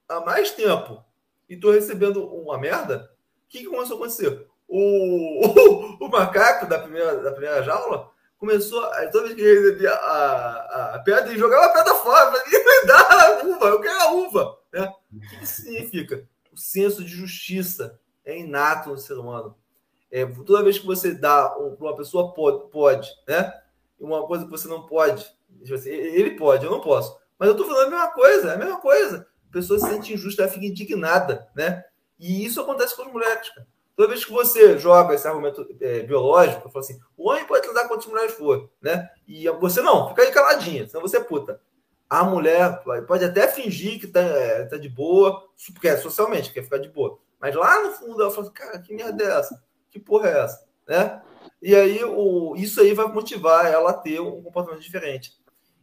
[0.07, 1.03] há mais tempo
[1.49, 3.11] e tô recebendo uma merda.
[3.45, 4.47] O que, que começou a acontecer?
[4.71, 9.91] O, o, o, macaco da primeira, da primeira jaula começou, toda vez que ele recebia
[9.91, 12.31] a, a pedra, ele jogava a pedra fora.
[12.47, 14.57] Me dá a uva, eu quero a uva.
[14.71, 14.93] Né?
[15.13, 16.25] O que significa?
[16.53, 19.55] O senso de justiça é inato no ser humano.
[20.09, 23.53] É, toda vez que você dá para uma pessoa pode, pode, né?
[23.99, 25.23] Uma coisa que você não pode.
[25.63, 27.19] Tipo assim, ele pode, eu não posso.
[27.37, 29.27] Mas eu estou falando a mesma coisa, é a mesma coisa.
[29.49, 31.83] A pessoa se sente injusta, ela fica indignada, né?
[32.17, 33.67] E isso acontece com as mulheres, cara.
[34.01, 37.87] Toda vez que você joga esse argumento é, biológico, fala assim, o homem pode transar
[37.87, 39.07] quantas mulheres for, né?
[39.27, 41.61] E você não, fica aí caladinha, senão você é puta.
[42.09, 46.63] A mulher pode até fingir que tá, é, tá de boa, porque é socialmente, quer
[46.63, 47.19] ficar de boa.
[47.39, 49.63] Mas lá no fundo ela fala, assim, cara, que merda é essa?
[49.91, 50.65] Que porra é essa?
[50.87, 51.21] Né?
[51.61, 55.33] E aí o, isso aí vai motivar ela a ter um comportamento diferente.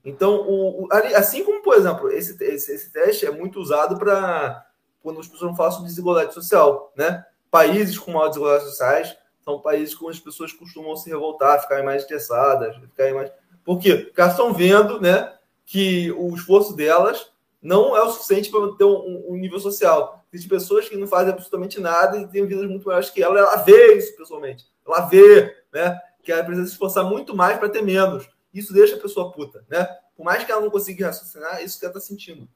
[0.04, 4.66] Então, o, o, assim como, por exemplo, esse, esse, esse teste é muito usado para
[5.00, 7.24] quando as pessoas falam sobre desigualdade social, né?
[7.50, 9.16] Países com maiores desigualdades sociais
[9.48, 13.32] são países onde as pessoas costumam se revoltar, ficarem mais estressadas, ficarem mais.
[13.64, 13.96] Por quê?
[13.96, 15.34] Porque elas estão vendo né,
[15.64, 17.30] que o esforço delas
[17.60, 20.24] não é o suficiente para ter um, um, nível social.
[20.32, 23.56] Existem pessoas que não fazem absolutamente nada e têm vidas muito maiores que ela, ela
[23.56, 24.66] vê isso pessoalmente.
[24.86, 28.28] Ela vê né, que ela precisa se esforçar muito mais para ter menos.
[28.52, 29.64] Isso deixa a pessoa puta.
[29.68, 29.84] Né?
[30.16, 32.48] Por mais que ela não consiga raciocinar, isso que ela está sentindo.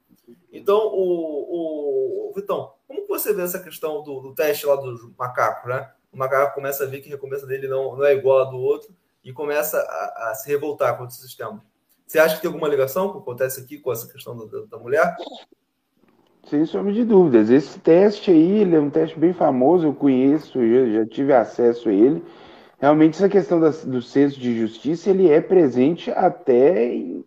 [0.53, 5.69] Então, o, o Vitão, como você vê essa questão do, do teste lá do macaco,
[5.69, 5.91] né?
[6.13, 8.59] O macaco começa a ver que a recompensa dele não, não é igual a do
[8.59, 11.65] outro e começa a, a se revoltar contra o sistema.
[12.07, 15.17] Você acha que tem alguma ligação que acontece aqui com essa questão da, da mulher?
[16.45, 17.49] Sem sombra de dúvidas.
[17.49, 21.89] Esse teste aí, ele é um teste bem famoso, eu conheço, eu já tive acesso
[21.89, 22.23] a ele.
[22.79, 27.25] Realmente, essa questão da, do senso de justiça, ele é presente até em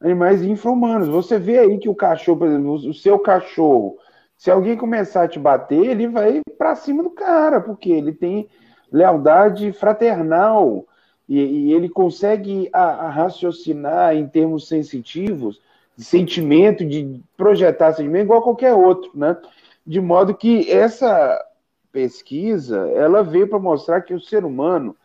[0.00, 1.08] animais infra-humanos.
[1.08, 3.96] Você vê aí que o cachorro, por exemplo, o seu cachorro,
[4.38, 8.48] se alguém começar a te bater, ele vai para cima do cara, porque ele tem
[8.90, 10.86] lealdade fraternal
[11.28, 15.60] e, e ele consegue a, a raciocinar em termos sensitivos,
[15.96, 19.36] de sentimento, de projetar sentimento igual a qualquer outro, né?
[19.84, 21.44] De modo que essa
[21.90, 24.96] pesquisa, ela veio para mostrar que o ser humano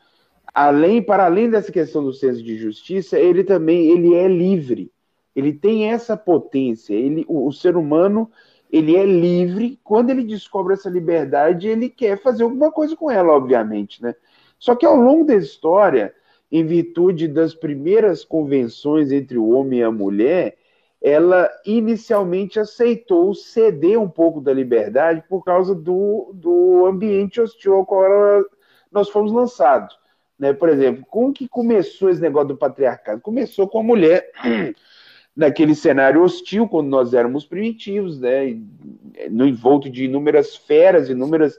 [0.53, 4.91] além, para além dessa questão do senso de justiça, ele também ele é livre.
[5.35, 6.93] Ele tem essa potência.
[6.93, 8.29] Ele, o, o ser humano
[8.73, 9.79] ele é livre.
[9.83, 14.15] Quando ele descobre essa liberdade, ele quer fazer alguma coisa com ela, obviamente, né?
[14.57, 16.11] Só que ao longo da história,
[16.51, 20.57] em virtude das primeiras convenções entre o homem e a mulher,
[20.99, 27.85] ela inicialmente aceitou ceder um pouco da liberdade por causa do, do ambiente hostil ao
[27.85, 28.43] qual ela,
[28.91, 29.95] nós fomos lançados.
[30.39, 30.51] Né?
[30.51, 33.21] Por exemplo, como que começou esse negócio do patriarcado?
[33.21, 34.31] Começou com a mulher
[35.35, 38.57] naquele cenário hostil, quando nós éramos primitivos, né?
[39.29, 41.57] no envolto de inúmeras feras, inúmeras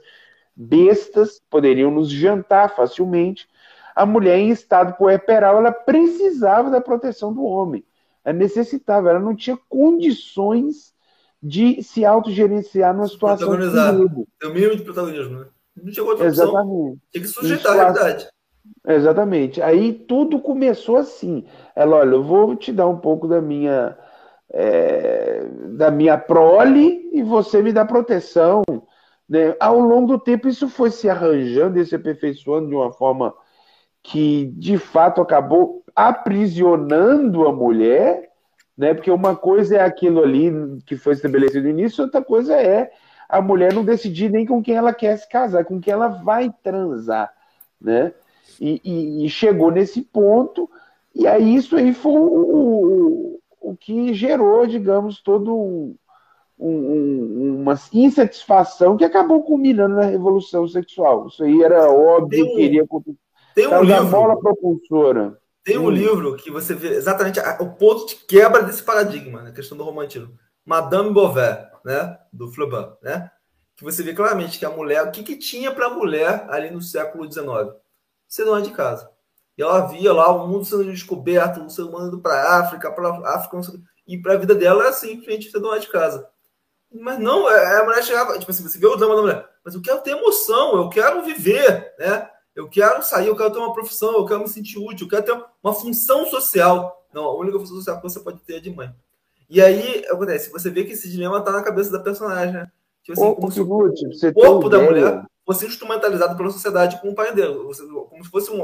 [0.55, 3.47] bestas, poderiam nos jantar facilmente.
[3.95, 7.83] A mulher em estado puerperal, ela precisava da proteção do homem.
[8.23, 10.93] Ela necessitava, ela não tinha condições
[11.41, 14.27] de se autogerenciar numa situação de perigo.
[14.39, 15.45] Tem o mínimo de protagonismo, né?
[15.75, 16.57] Não tinha outra Exatamente.
[16.57, 17.01] opção.
[17.11, 18.27] Tinha que sujeitar a realidade.
[18.87, 19.61] Exatamente.
[19.61, 21.45] Aí tudo começou assim.
[21.75, 23.97] Ela, olha, eu vou te dar um pouco da minha
[24.51, 28.63] é, da minha prole e você me dá proteção.
[29.27, 29.55] Né?
[29.59, 33.33] Ao longo do tempo, isso foi se arranjando e se aperfeiçoando de uma forma
[34.03, 38.29] que, de fato, acabou aprisionando a mulher,
[38.77, 38.93] né?
[38.93, 40.51] porque uma coisa é aquilo ali
[40.85, 42.91] que foi estabelecido no início, outra coisa é
[43.27, 46.53] a mulher não decidir nem com quem ela quer se casar, com quem ela vai
[46.61, 47.33] transar.
[47.81, 48.13] Né?
[48.59, 50.69] E, e, e chegou nesse ponto,
[51.13, 55.95] e aí isso aí foi o, o, o que gerou, digamos, todo um,
[56.59, 61.27] um, uma insatisfação que acabou culminando na revolução sexual.
[61.27, 63.17] Isso aí era óbvio que iria acontecer.
[63.53, 65.37] Tem um livro, bola propulsora.
[65.63, 65.89] Tem um hum.
[65.89, 69.83] livro que você vê exatamente o ponto de quebra desse paradigma, na né, questão do
[69.83, 70.33] romantismo.
[70.65, 73.31] Madame Bovary, né, do Flaubert, né,
[73.75, 76.69] que você vê claramente que a mulher, o que, que tinha para a mulher ali
[76.71, 77.73] no século XIX?
[78.35, 79.09] Ser dona de casa.
[79.57, 82.91] E ela via lá o mundo sendo descoberto, o ser humano indo para a África,
[82.91, 83.61] para África,
[84.05, 86.27] e para a vida dela era simplesmente ser dona de casa.
[86.91, 89.73] Mas não, é, a mulher chegava, tipo assim, você vê o drama da mulher, mas
[89.73, 92.29] eu quero ter emoção, eu quero viver, né?
[92.53, 95.23] Eu quero sair, eu quero ter uma profissão, eu quero me sentir útil, eu quero
[95.23, 97.07] ter uma função social.
[97.13, 98.93] Não, a única função social que você pode ter é de mãe.
[99.49, 102.69] E aí, acontece, você vê que esse dilema tá na cabeça da personagem, né?
[103.01, 107.53] Tipo assim, como se o corpo da mulher fosse instrumentalizado pela sociedade como pai dele.
[107.65, 108.61] Você, como se fosse um.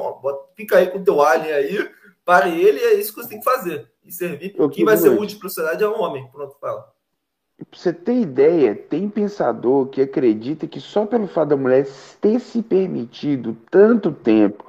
[0.56, 1.90] Fica aí com o teu alien aí,
[2.26, 3.88] pare ele, e é isso que você tem que fazer.
[4.04, 4.56] E servir.
[4.72, 6.28] Quem vai ser útil para a sociedade é o homem.
[6.32, 6.92] Pronto, fala.
[7.70, 11.88] Pra você ter ideia, tem pensador que acredita que só pelo fato da mulher
[12.20, 14.66] ter se permitido tanto tempo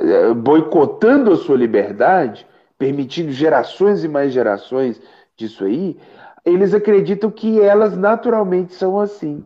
[0.00, 2.46] eh, boicotando a sua liberdade,
[2.78, 5.00] permitindo gerações e mais gerações
[5.36, 5.98] disso aí,
[6.44, 9.44] eles acreditam que elas naturalmente são assim.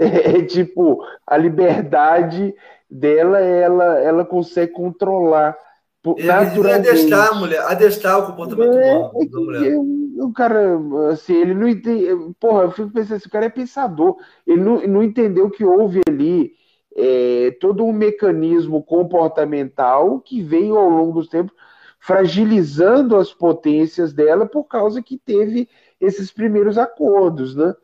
[0.00, 2.54] É, é tipo, a liberdade
[2.90, 5.56] dela, ela, ela consegue controlar
[6.02, 6.88] naturalmente.
[6.88, 9.76] Adestrar a mulher, adestrar o comportamento é, humano é da mulher.
[9.76, 10.78] o cara,
[11.12, 12.08] assim, ele não entende.
[12.40, 14.16] Porra, eu fico pensando, esse cara é pensador.
[14.46, 16.52] Ele não, não entendeu que houve ali
[16.96, 21.54] é, todo um mecanismo comportamental que veio ao longo dos tempos
[22.00, 25.68] fragilizando as potências dela por causa que teve
[26.00, 27.74] esses primeiros acordos, né?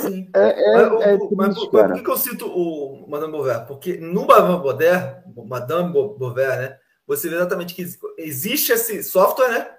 [0.00, 0.28] Sim.
[0.34, 3.66] É, é, mas, é triste, mas por, por, que eu cito o Madame Bovary?
[3.66, 6.78] Porque no Madame Bovary, Madame Bovary, né?
[7.06, 7.86] você vê exatamente que
[8.18, 9.70] existe esse software, né?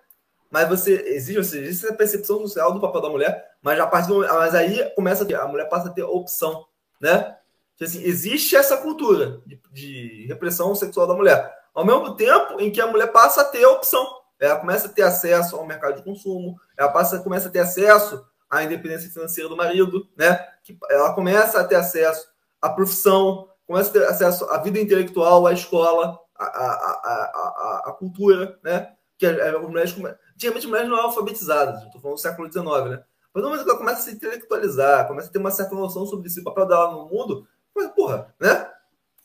[0.50, 3.86] Mas você existe, ou seja, existe essa percepção social do papel da mulher, mas a
[3.86, 6.66] partir do, mas aí começa a, a mulher passa a ter opção,
[7.02, 7.36] né?
[7.76, 12.72] Tipo assim, existe essa cultura de, de, repressão sexual da mulher, ao mesmo tempo em
[12.72, 14.08] que a mulher passa a ter opção,
[14.40, 18.26] ela começa a ter acesso ao mercado de consumo, ela passa, começa a ter acesso
[18.50, 20.48] à independência financeira do marido, né?
[20.90, 22.28] Ela começa a ter acesso
[22.62, 27.92] à profissão, começa a ter acesso à vida intelectual, à escola, a, a, a, a,
[27.94, 28.94] cultura, né?
[29.18, 29.96] Que as mulheres,
[30.36, 33.04] antigamente mulheres não eram alfabetizadas, estou falando do século XIX, né?
[33.34, 36.06] Mas no momento que ela começa a se intelectualizar, começa a ter uma certa noção
[36.06, 38.72] sobre o papel dela no mundo, mas, porra, né?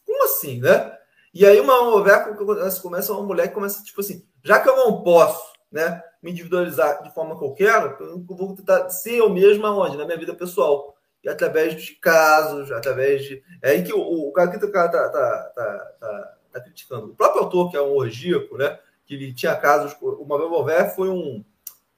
[0.07, 0.99] Como assim, né?
[1.33, 2.37] E aí uma mulher
[2.83, 7.03] começa uma mulher que começa, tipo assim, já que eu não posso, né, me individualizar
[7.03, 9.97] de forma que eu quero, eu vou tentar ser eu mesma onde?
[9.97, 10.95] Na minha vida pessoal.
[11.25, 13.43] E através de casos, através de.
[13.63, 17.07] É aí que o, o cara que tá, tá, tá, tá está criticando.
[17.07, 18.79] O próprio autor, que é um orgíaco, né?
[19.07, 19.97] Que ele tinha casos.
[20.01, 21.45] O Mabel Bover foi um,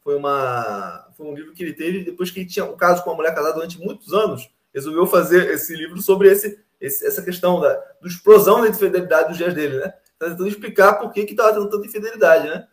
[0.02, 3.10] foi, uma, foi um livro que ele teve depois que ele tinha um caso com
[3.10, 4.48] uma mulher casada durante muitos anos.
[4.72, 9.36] Resolveu fazer esse livro sobre esse, esse essa questão da do explosão da infidelidade dos
[9.36, 9.92] dias dele, né?
[10.12, 12.66] Está tentando explicar por que estava tendo tanta infidelidade, né?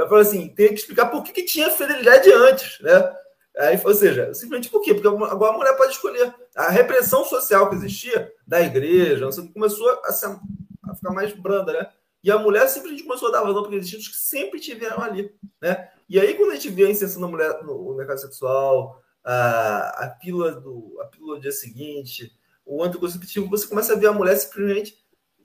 [0.00, 3.14] Vai falar assim, tem que explicar por que, que tinha fidelidade antes, né?
[3.58, 4.94] Aí, ou seja, simplesmente por quê?
[4.94, 6.34] Porque agora a mulher pode escolher.
[6.56, 11.90] A repressão social que existia da igreja, começou a se a ficar mais branda, né?
[12.22, 15.90] E a mulher simplesmente começou a dar vazão para instintos que sempre tiveram ali, né?
[16.08, 20.08] E aí, quando a gente vê a inserção da mulher no mercado sexual, a, a,
[20.08, 22.32] pílula do, a pílula do dia seguinte,
[22.64, 24.98] o anticonceptivo, você começa a ver a mulher simplesmente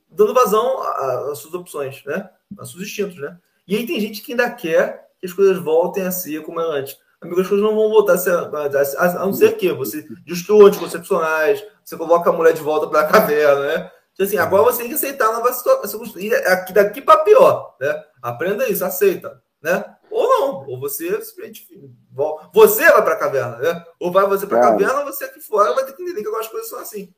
[0.09, 0.81] dando vazão
[1.31, 2.29] às suas opções, né?
[2.57, 3.37] Aos seus instintos, né?
[3.67, 6.69] E aí tem gente que ainda quer que as coisas voltem a ser como era
[6.69, 6.97] antes.
[7.21, 10.67] Amigo, as coisas não vão voltar a ser, a, a não ser que você destrua
[10.67, 13.91] anticoncepcionais, você coloca a mulher de volta para a caverna, né?
[14.13, 16.01] Então, assim, agora você tem que aceitar a nova situação.
[16.45, 18.03] Daqui, daqui para pior, né?
[18.21, 19.83] Aprenda isso, aceita, né?
[20.09, 21.67] Ou não, ou você simplesmente
[22.53, 23.83] você vai para a caverna, né?
[23.99, 26.27] Ou vai você para a caverna, ou você aqui fora vai ter que entender que
[26.27, 27.13] algumas coisas são assim.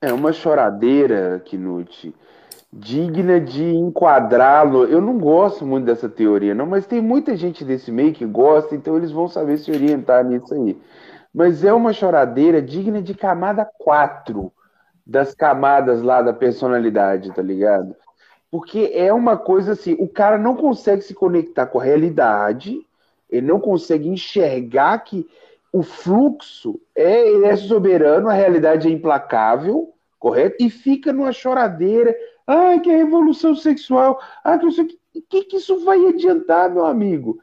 [0.00, 2.14] É uma choradeira, Knut,
[2.72, 4.84] digna de enquadrá-lo.
[4.84, 8.74] Eu não gosto muito dessa teoria, não, mas tem muita gente desse meio que gosta,
[8.74, 10.76] então eles vão saber se orientar nisso aí.
[11.32, 14.52] Mas é uma choradeira digna de camada 4
[15.06, 17.96] das camadas lá da personalidade, tá ligado?
[18.50, 22.78] Porque é uma coisa assim, o cara não consegue se conectar com a realidade,
[23.30, 25.26] ele não consegue enxergar que
[25.72, 30.56] o fluxo é, ele é soberano, a realidade é implacável, correto?
[30.60, 32.14] E fica numa choradeira,
[32.48, 36.70] ah, que é revolução sexual, ah, que não sei o que, que isso vai adiantar,
[36.70, 37.38] meu amigo?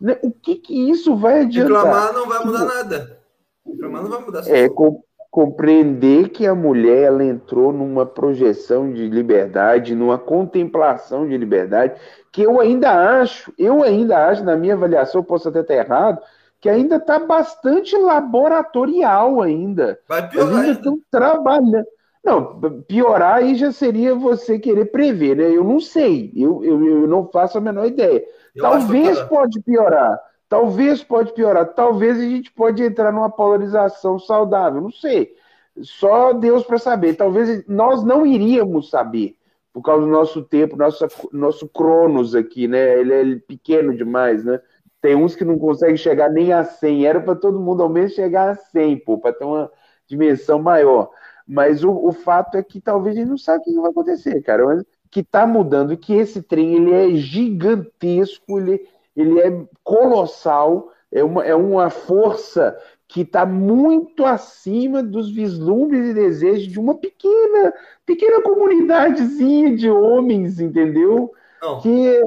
[0.00, 1.84] Né, o que que isso vai adiantar?
[1.84, 3.20] Reclamar não vai mudar nada.
[3.66, 4.48] Reclamar não vai mudar.
[4.48, 11.36] É, com, compreender que a mulher ela entrou numa projeção de liberdade, numa contemplação de
[11.36, 12.00] liberdade,
[12.32, 16.22] que eu ainda acho, eu ainda acho, na minha avaliação, posso até estar errado,
[16.58, 19.98] que ainda está bastante laboratorial ainda.
[20.08, 20.48] Vai piorar.
[20.48, 21.86] Eles ainda estão trabalhando.
[22.26, 25.48] Não, piorar aí já seria você querer prever, né?
[25.48, 28.24] Eu não sei, eu, eu, eu não faço a menor ideia.
[28.52, 30.20] Eu Talvez pode piorar.
[30.48, 35.34] Talvez pode piorar, talvez a gente pode entrar numa polarização saudável, não sei.
[35.82, 37.14] Só Deus para saber.
[37.14, 39.36] Talvez nós não iríamos saber,
[39.72, 42.98] por causa do nosso tempo, nosso, nosso cronos aqui, né?
[42.98, 44.60] Ele é pequeno demais, né?
[45.00, 47.06] Tem uns que não conseguem chegar nem a 100.
[47.06, 49.70] Era para todo mundo ao menos chegar a 100, pô, para ter uma
[50.08, 51.10] dimensão maior.
[51.46, 54.42] Mas o, o fato é que talvez a gente não sabe o que vai acontecer,
[54.42, 54.64] cara.
[54.64, 58.86] Mas que está mudando, que esse trem ele é gigantesco, ele,
[59.16, 62.76] ele é colossal, é uma, é uma força
[63.08, 67.72] que está muito acima dos vislumbres e desejos de uma pequena,
[68.04, 71.32] pequena comunidadezinha de homens, entendeu?
[71.62, 71.80] Não.
[71.80, 72.20] Que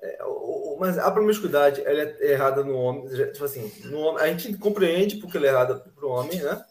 [0.00, 0.18] é,
[0.78, 5.16] mas a promiscuidade ela é errada no homem, tipo assim, no homem, a gente compreende
[5.16, 6.62] porque ela é errada para o homem, né?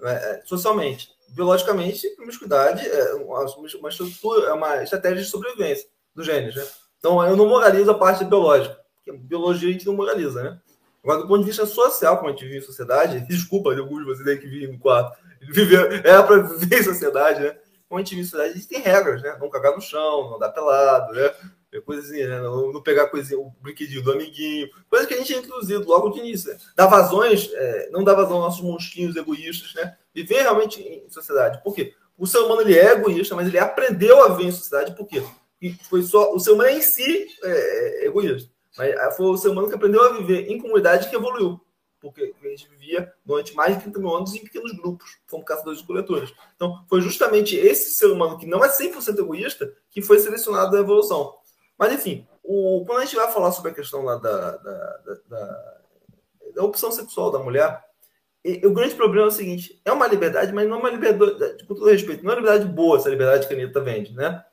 [0.00, 3.44] É, socialmente, biologicamente, promiscuidade é uma,
[3.88, 6.66] estrutura, é uma estratégia de sobrevivência do genes, né?
[6.98, 8.78] Então, eu não moralizo a parte biológica.
[8.96, 10.60] Porque biologia a gente não moraliza, né?
[11.02, 14.04] Agora, do ponto de vista social, como a gente vive em sociedade, desculpa, alguns de
[14.04, 17.56] vocês aí que vivem no quarto, viver, é para viver em sociedade, né?
[17.88, 19.36] Como a gente vive em sociedade, a gente tem regras, né?
[19.40, 21.34] Não cagar no chão, não dar pelado, né?
[21.80, 22.40] Coisinha, né?
[22.40, 26.10] Não, não pegar coisinha, o brinquedinho do amiguinho, coisa que a gente tinha introduzido logo
[26.10, 26.58] de início, né?
[26.76, 29.96] Dar vazões, é, não dar vazão aos nossos monstrinhos egoístas, né?
[30.14, 31.62] Viver realmente em sociedade.
[31.62, 31.94] Por quê?
[32.18, 35.22] O ser humano ele é egoísta, mas ele aprendeu a viver em sociedade, por quê?
[35.60, 38.50] E foi só o ser humano em si é, é egoísta.
[38.76, 41.60] Mas ah, foi o ser humano que aprendeu a viver em comunidade que evoluiu.
[42.00, 45.80] Porque a gente vivia durante mais de 30 mil anos em pequenos grupos, como caçadores
[45.80, 46.34] e coletores.
[46.56, 50.80] Então, foi justamente esse ser humano que não é 100% egoísta que foi selecionado da
[50.80, 51.32] evolução.
[51.82, 55.74] Mas, enfim, o, quando a gente vai falar sobre a questão lá da, da, da,
[56.54, 57.82] da opção sexual da mulher,
[58.44, 61.66] e, o grande problema é o seguinte: é uma liberdade, mas não é uma liberdade,
[61.66, 64.44] com todo respeito, não é uma liberdade boa essa liberdade que a Anitta vende, né?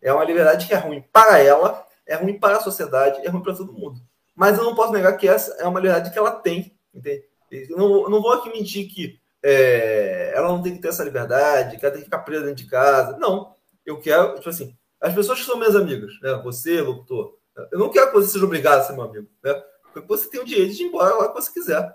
[0.00, 3.42] É uma liberdade que é ruim para ela é ruim para a sociedade, é ruim
[3.42, 4.00] para todo mundo.
[4.32, 7.24] Mas eu não posso negar que essa é uma liberdade que ela tem, entende?
[7.50, 11.76] Eu não, não vou aqui mentir que é, ela não tem que ter essa liberdade,
[11.76, 13.16] que ela tem que ficar presa dentro de casa.
[13.18, 13.54] Não.
[13.84, 16.40] Eu quero, tipo assim, as pessoas que são minhas amigas, né?
[16.44, 17.36] Você, locutor,
[17.72, 19.54] eu não quero que você seja obrigado a ser meu amigo, né?
[19.92, 21.94] Porque você tem o direito de ir embora lá que você quiser.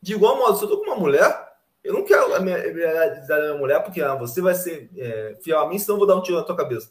[0.00, 1.48] De igual modo, se eu tô com uma mulher,
[1.82, 5.36] eu não quero a minha liberdade da minha mulher porque ah, você vai ser é,
[5.42, 6.90] fiel a mim, senão eu vou dar um tiro na tua cabeça.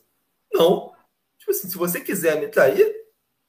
[0.53, 0.91] Não.
[1.37, 2.93] Tipo assim, se você quiser me trair,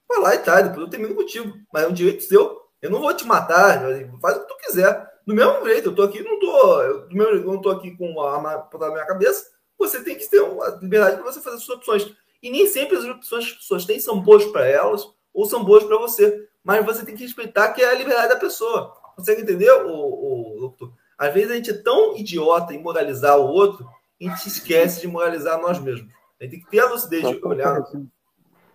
[0.09, 1.53] vai lá e trai, depois eu termino contigo.
[1.73, 2.61] Mas é um direito seu.
[2.81, 3.83] Eu não vou te matar,
[4.21, 5.11] faz o que tu quiser.
[5.27, 6.83] Do mesmo jeito, eu tô aqui, não tô.
[6.83, 9.47] Eu, do mesmo não tô aqui com uma arma na minha cabeça.
[9.81, 12.14] Você tem que ter uma liberdade para você fazer as suas opções.
[12.43, 15.64] E nem sempre as opções que as pessoas têm são boas para elas ou são
[15.64, 16.47] boas para você.
[16.62, 18.95] Mas você tem que respeitar que é a liberdade da pessoa.
[19.16, 23.89] Consegue entender, o, o, Às vezes a gente é tão idiota em moralizar o outro,
[24.20, 26.12] a gente esquece de moralizar nós mesmos.
[26.39, 27.83] A gente tem que ter a lucidez de olhar.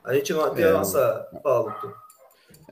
[0.04, 1.28] A gente não tem é, a nossa.
[1.44, 1.96] Fala, doutor.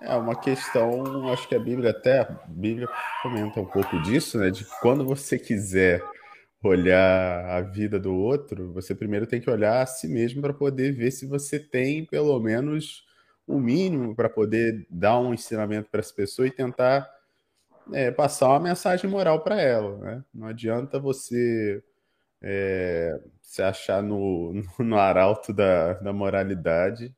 [0.01, 2.89] É uma questão, acho que a Bíblia até a Bíblia
[3.21, 4.49] comenta um pouco disso, né?
[4.49, 6.03] De quando você quiser
[6.63, 10.93] olhar a vida do outro, você primeiro tem que olhar a si mesmo para poder
[10.93, 13.05] ver se você tem pelo menos
[13.45, 17.09] o mínimo para poder dar um ensinamento para essa pessoa e tentar
[17.91, 19.97] é, passar uma mensagem moral para ela.
[19.97, 20.23] Né?
[20.33, 21.83] Não adianta você
[22.41, 27.13] é, se achar no, no arauto da, da moralidade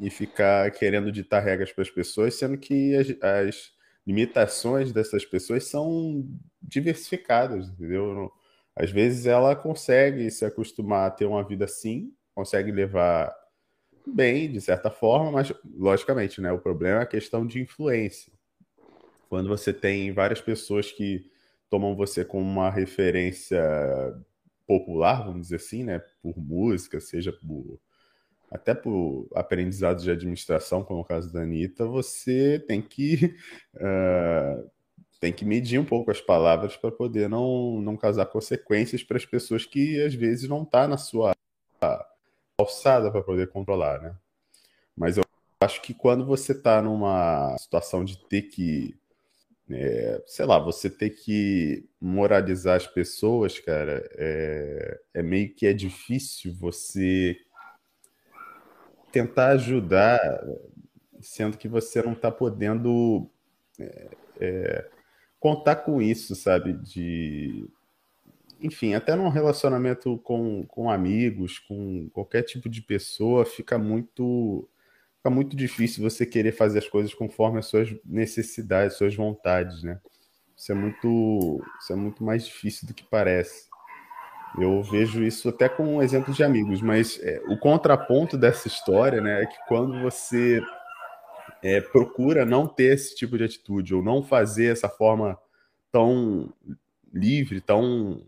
[0.00, 5.64] e ficar querendo ditar regras para as pessoas, sendo que as, as, limitações dessas pessoas
[5.64, 6.26] são
[6.60, 8.32] diversificadas, entendeu?
[8.80, 13.30] Às vezes ela consegue se acostumar a ter uma vida assim, consegue levar
[14.06, 16.50] bem, de certa forma, mas logicamente, né?
[16.50, 18.32] O problema é a questão de influência.
[19.28, 21.30] Quando você tem várias pessoas que
[21.68, 23.62] tomam você como uma referência
[24.66, 25.98] popular, vamos dizer assim, né?
[26.22, 27.78] Por música, seja por
[28.50, 33.36] até por aprendizado de administração, como é o caso da Anitta, você tem que
[33.76, 34.70] uh,
[35.20, 39.26] tem que medir um pouco as palavras para poder não, não causar consequências para as
[39.26, 41.32] pessoas que às vezes não está na sua
[42.58, 44.16] alçada para poder controlar, né?
[44.96, 45.24] Mas eu
[45.60, 48.98] acho que quando você está numa situação de ter que,
[49.70, 55.74] é, sei lá, você ter que moralizar as pessoas, cara, é, é meio que é
[55.74, 57.36] difícil você
[59.12, 60.18] tentar ajudar,
[61.20, 63.28] sendo que você não está podendo
[63.78, 64.08] é,
[64.40, 64.90] é,
[65.40, 66.74] contar com isso, sabe?
[66.74, 67.66] De,
[68.60, 74.68] enfim, até num relacionamento com, com amigos, com qualquer tipo de pessoa, fica muito
[75.16, 80.00] fica muito difícil você querer fazer as coisas conforme as suas necessidades, suas vontades, né?
[80.56, 83.68] Isso é muito, isso é muito mais difícil do que parece.
[84.58, 89.20] Eu vejo isso até com um exemplo de amigos, mas é, o contraponto dessa história
[89.20, 90.60] né, é que quando você
[91.62, 95.38] é, procura não ter esse tipo de atitude ou não fazer essa forma
[95.92, 96.52] tão
[97.12, 98.22] livre, tão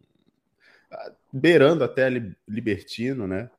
[0.91, 2.09] ah, beirando até
[2.47, 3.51] libertino, né?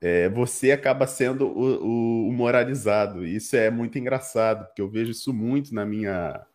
[0.00, 3.24] É, você acaba sendo o, o, o, moralizado.
[3.24, 6.46] Isso é muito engraçado, porque eu vejo isso muito na minha,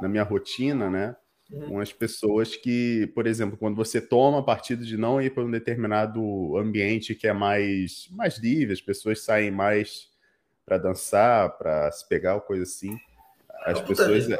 [0.00, 1.16] na minha rotina, né?
[1.50, 1.68] Uhum.
[1.68, 5.50] com as pessoas que, por exemplo, quando você toma partido de não ir para um
[5.50, 10.08] determinado ambiente que é mais, mais livre, as pessoas saem mais
[10.64, 12.96] para dançar, para se pegar, coisa assim.
[13.64, 14.28] As pessoas.
[14.30, 14.38] É,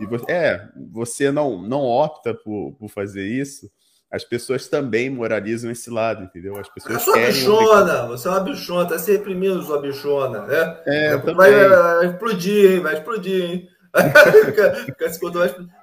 [0.00, 3.70] e, você, é, você não, não opta por, por fazer isso,
[4.10, 6.56] as pessoas também moralizam esse lado, entendeu?
[6.56, 7.02] As pessoas.
[7.02, 10.82] Você é uma bichona, você é uma bichona, tá se reprimindo sua bichona, né?
[10.86, 12.80] É, vai, vai, explodir, hein?
[12.80, 13.68] Vai explodir, hein?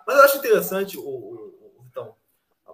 [0.05, 1.53] Mas eu acho interessante o, o,
[1.89, 2.13] então,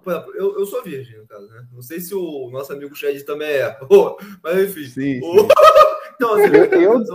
[0.04, 1.66] por exemplo, eu, eu sou virgem, no caso, né?
[1.72, 3.78] Não sei se o nosso amigo Shed também é.
[4.42, 4.86] Mas enfim.
[4.86, 5.22] Sim, sim.
[6.18, 7.06] então, eu, eu,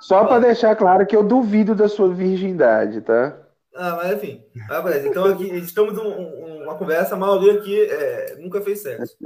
[0.00, 3.38] só para deixar claro que eu duvido da sua virgindade, tá?
[3.74, 4.44] Ah, mas enfim.
[5.04, 9.16] Então aqui estamos um, uma conversa, a maioria aqui é, nunca fez sexo.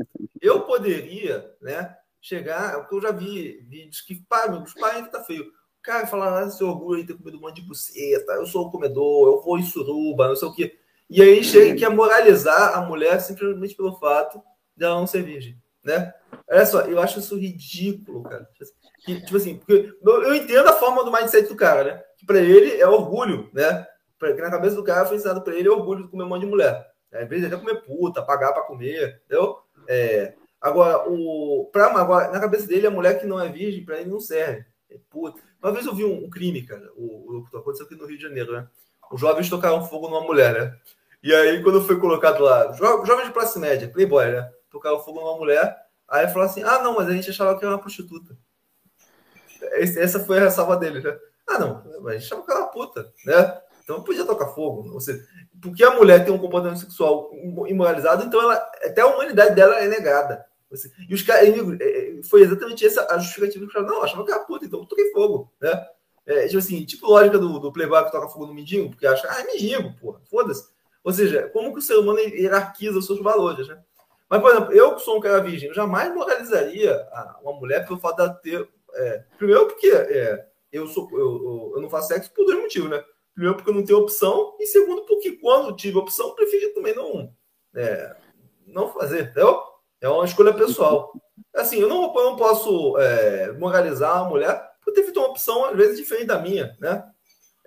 [0.41, 5.47] Eu poderia, né, chegar, porque eu já vi vídeos que, pai, os pais tá feio
[5.87, 8.70] cara fala, ah, seu orgulho de ter comido um monte de buceta, eu sou o
[8.70, 10.77] comedor, eu vou em suruba, não sei o quê.
[11.09, 14.43] E aí chega que é moralizar a mulher simplesmente pelo fato
[14.77, 16.12] de ela não ser virgem, né?
[16.51, 18.49] Olha só, eu acho isso ridículo, cara.
[19.07, 22.02] Que, tipo assim, porque eu entendo a forma do mindset do cara, né?
[22.18, 23.86] Que pra ele é orgulho, né?
[24.18, 26.40] Porque na cabeça do cara foi ensinado pra ele é orgulho de comer um monte
[26.40, 26.84] de mulher.
[27.12, 29.59] Às vezes até comer puta, pagar pra comer, entendeu?
[29.88, 34.00] É, agora, o, pra, agora, na cabeça dele, a mulher que não é virgem, pra
[34.00, 34.64] ele não serve.
[34.90, 35.40] É puta.
[35.62, 36.90] Uma vez eu vi um, um crime, cara.
[36.96, 38.66] O, o, aconteceu aqui no Rio de Janeiro, né?
[39.12, 40.76] Os jovens tocaram fogo numa mulher, né?
[41.22, 44.50] E aí, quando foi colocado lá, jo, jovens de classe média, playboy, né?
[44.68, 45.76] Tocaram fogo numa mulher.
[46.09, 48.36] Aí falou assim: ah, não, mas a gente achava que era uma prostituta.
[49.72, 51.16] Essa foi a ressalva dele, né?
[51.48, 53.61] Ah, não, a gente achava que era uma puta, né?
[53.82, 54.92] Então podia tocar fogo.
[54.92, 55.24] Ou seja,
[55.62, 57.30] porque a mulher tem um comportamento sexual
[57.68, 58.54] imoralizado, então ela,
[58.84, 60.44] até a humanidade dela é negada.
[61.09, 61.48] E os caras,
[61.80, 65.12] é, foi exatamente essa a justificativa que falaram, não, achava que era puta, então toquei
[65.12, 65.86] fogo, né?
[66.26, 69.28] É, tipo assim, tipo lógica do, do playboy que toca fogo no mendigo, porque acha,
[69.30, 70.68] ah, é mendigo, porra, foda-se.
[71.04, 73.78] Ou seja, como que o ser humano hierarquiza os seus valores, né?
[74.28, 77.00] Mas, por exemplo, eu que sou um cara virgem, eu jamais moralizaria
[77.40, 78.68] uma mulher pelo fato dela ter.
[78.97, 83.05] É, primeiro, porque é, eu, sou, eu, eu, não faço sexo por dois motivos, né?
[83.34, 87.30] Primeiro, porque eu não tenho opção, e segundo, porque quando tive opção, prefiro também não,
[87.74, 88.16] é,
[88.66, 89.62] não fazer, entendeu?
[90.01, 91.12] É uma escolha pessoal.
[91.55, 95.64] Assim, eu não, eu não posso é, moralizar a mulher por ter feito uma opção,
[95.66, 97.05] às vezes, diferente da minha, né?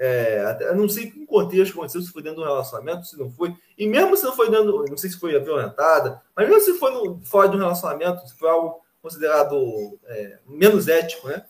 [0.02, 3.54] É, não sei que contexto aconteceu, se foi dentro do relacionamento, se não foi.
[3.78, 6.92] E mesmo se não foi dentro, não sei se foi violentada, mas mesmo se foi
[6.92, 11.46] no, fora de um relacionamento, se foi algo considerado é, menos ético, né?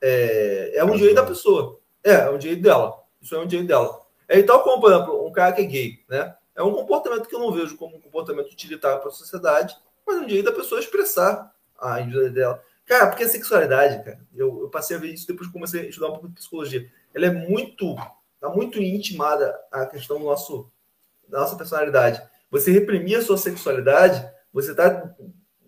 [0.00, 1.80] É, é um direito da pessoa.
[2.02, 3.02] É, é um direito dela.
[3.20, 4.00] Isso é um direito dela.
[4.28, 6.34] É tal como, por exemplo, um cara que é gay, né?
[6.54, 9.76] É um comportamento que eu não vejo como um comportamento utilitário para a sociedade,
[10.06, 12.62] mas é um direito da pessoa expressar a individualidade dela.
[12.84, 15.84] Cara, porque a sexualidade, cara, eu, eu passei a ver isso depois que comecei a
[15.84, 16.90] estudar um pouco de psicologia.
[17.14, 17.94] Ela é muito,
[18.40, 20.70] tá muito intimada a questão do nosso,
[21.28, 22.22] da nossa personalidade.
[22.50, 25.14] Você reprimir a sua sexualidade, você está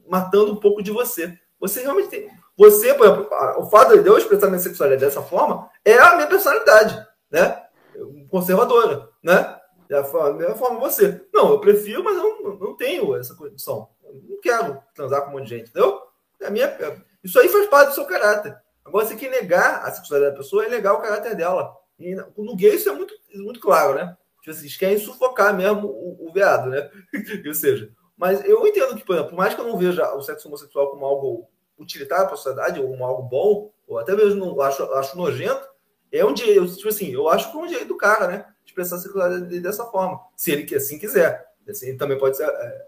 [0.09, 1.39] matando um pouco de você.
[1.61, 2.31] Você realmente tem.
[2.57, 3.29] Você, por exemplo,
[3.59, 7.63] o fato de eu expressar minha sexualidade dessa forma é a minha personalidade, né?
[8.31, 9.59] Conservadora, né?
[9.91, 11.25] É a mesma forma você.
[11.33, 13.89] Não, eu prefiro, mas eu não, tenho essa condição.
[14.03, 16.01] Eu não quero transar com um monte de gente, entendeu?
[16.41, 18.57] É minha, é, isso aí faz parte do seu caráter.
[18.85, 21.75] Agora, você quer negar a sexualidade da pessoa, é negar o caráter dela.
[21.99, 24.17] E no gay isso é muito, muito claro, né?
[24.41, 26.91] Tipo assim, eles querem sufocar mesmo o, o veado, né?
[27.47, 27.91] Ou seja,
[28.25, 30.89] mas eu entendo que, por exemplo, por mais que eu não veja o sexo homossexual
[30.89, 31.47] como algo
[31.79, 35.69] utilitário para a sociedade, ou como algo bom, ou até mesmo não acho, acho nojento,
[36.11, 38.47] é um direito, tipo assim, eu acho que é um direito do cara, né?
[38.65, 40.23] Expressar a sexualidade dessa forma.
[40.35, 41.47] Se ele assim quiser.
[41.69, 42.87] Assim, ele também pode ser é,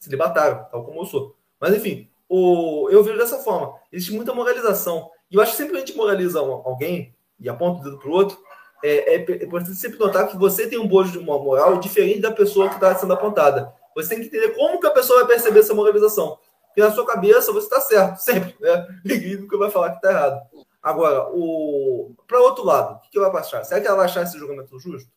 [0.00, 1.36] celibatário, tal como eu sou.
[1.60, 3.74] Mas, enfim, o, eu vejo dessa forma.
[3.92, 5.10] Existe muita moralização.
[5.30, 8.12] E eu acho que sempre a gente moraliza alguém e aponta o dedo para o
[8.12, 8.38] outro,
[8.82, 12.20] é, é, é importante sempre notar que você tem um bojo de uma moral diferente
[12.20, 13.76] da pessoa que está sendo apontada.
[14.02, 16.38] Você tem que entender como que a pessoa vai perceber essa moralização.
[16.66, 18.86] Porque na sua cabeça você está certo, sempre, né?
[19.04, 20.40] Ninguém nunca vai falar que está errado.
[20.80, 22.14] Agora, o...
[22.26, 23.64] para outro lado, o que, ela vai achar?
[23.64, 25.10] Será que ela vai achar esse julgamento justo?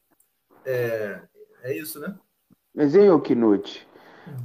[0.66, 1.20] É,
[1.64, 2.16] é isso, né?
[2.74, 3.88] Mas, hein, Knut,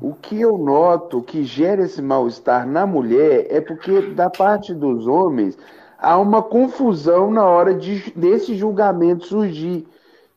[0.01, 5.07] o que eu noto que gera esse mal-estar na mulher é porque, da parte dos
[5.07, 5.57] homens,
[5.99, 9.89] há uma confusão na hora de, desse julgamento surgir.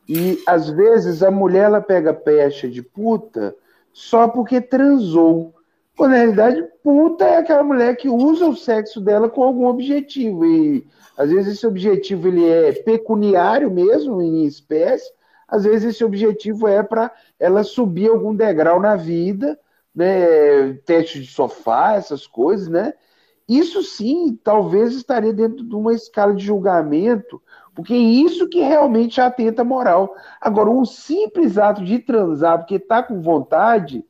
[0.08, 3.54] E, às vezes, a mulher ela pega pecha de puta
[4.00, 5.54] só porque transou.
[5.94, 10.46] Quando, na realidade, puta é aquela mulher que usa o sexo dela com algum objetivo.
[10.46, 10.86] E,
[11.18, 15.12] às vezes, esse objetivo ele é pecuniário mesmo, em espécie,
[15.46, 19.58] às vezes esse objetivo é para ela subir algum degrau na vida,
[19.94, 20.72] né?
[20.86, 22.94] Teste de sofá, essas coisas, né?
[23.46, 27.42] Isso sim, talvez estaria dentro de uma escala de julgamento,
[27.80, 30.14] porque é isso que realmente atenta a moral.
[30.38, 34.04] Agora, um simples ato de transar porque tá com vontade,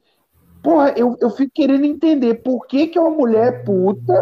[0.61, 4.13] porra, eu, eu fico querendo entender por que, que uma mulher puta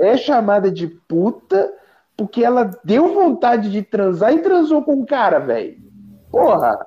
[0.00, 1.70] é chamada de puta
[2.16, 5.76] porque ela deu vontade de transar e transou com um cara, velho.
[6.30, 6.78] Porra,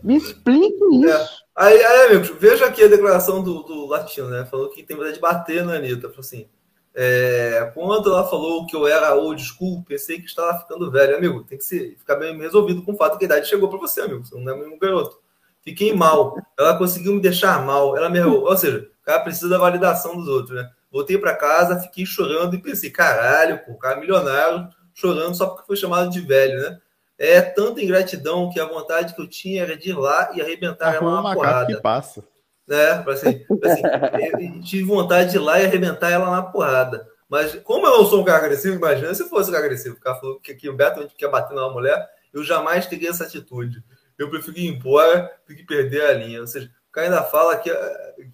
[0.00, 0.96] me explique é.
[0.96, 1.08] isso.
[1.08, 1.42] É.
[1.64, 4.44] Aí, aí, amigos, veja aqui a declaração do, do Latino, né?
[4.46, 6.08] Falou que tem vontade de bater na Anitta.
[6.08, 6.48] Falou assim:
[6.94, 11.16] é, quando ela falou que eu era old school, pensei que estava ficando velho.
[11.16, 13.78] Amigo, tem que se, ficar bem resolvido com o fato que a idade chegou para
[13.78, 14.24] você, amigo.
[14.24, 15.20] Você não é um garoto.
[15.62, 16.36] Fiquei mal.
[16.58, 17.96] Ela conseguiu me deixar mal.
[17.96, 20.68] Ela me Ou seja, o cara precisa da validação dos outros, né?
[20.90, 25.66] Voltei para casa, fiquei chorando e pensei: caralho, pô, o cara milionário chorando só porque
[25.66, 26.78] foi chamado de velho, né?
[27.22, 30.94] é tanta ingratidão que a vontade que eu tinha era de ir lá e arrebentar
[30.94, 31.72] ela na porrada.
[31.72, 32.24] que passa.
[32.72, 33.04] Né?
[33.06, 37.06] Assim, assim, tive vontade de ir lá e arrebentar ela na porrada.
[37.28, 39.96] Mas como eu não sou um cara agressivo, imagina se fosse um cara agressivo.
[39.96, 42.02] O cara falou que, que o Beto quer bater numa mulher,
[42.32, 43.84] eu jamais teria essa atitude.
[44.18, 46.40] Eu prefiro ir embora do que perder a linha.
[46.40, 47.70] Ou seja, o cara ainda fala que,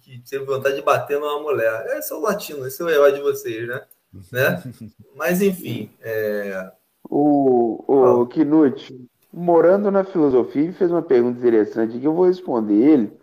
[0.01, 1.97] que teve vontade de bater numa mulher.
[1.97, 3.81] Esse é o latino, esse é o herói de vocês, né?
[4.31, 4.63] né?
[5.17, 6.71] Mas enfim, é,
[7.09, 13.19] o, o Knut, morando na filosofia, fez uma pergunta interessante que eu vou responder ele.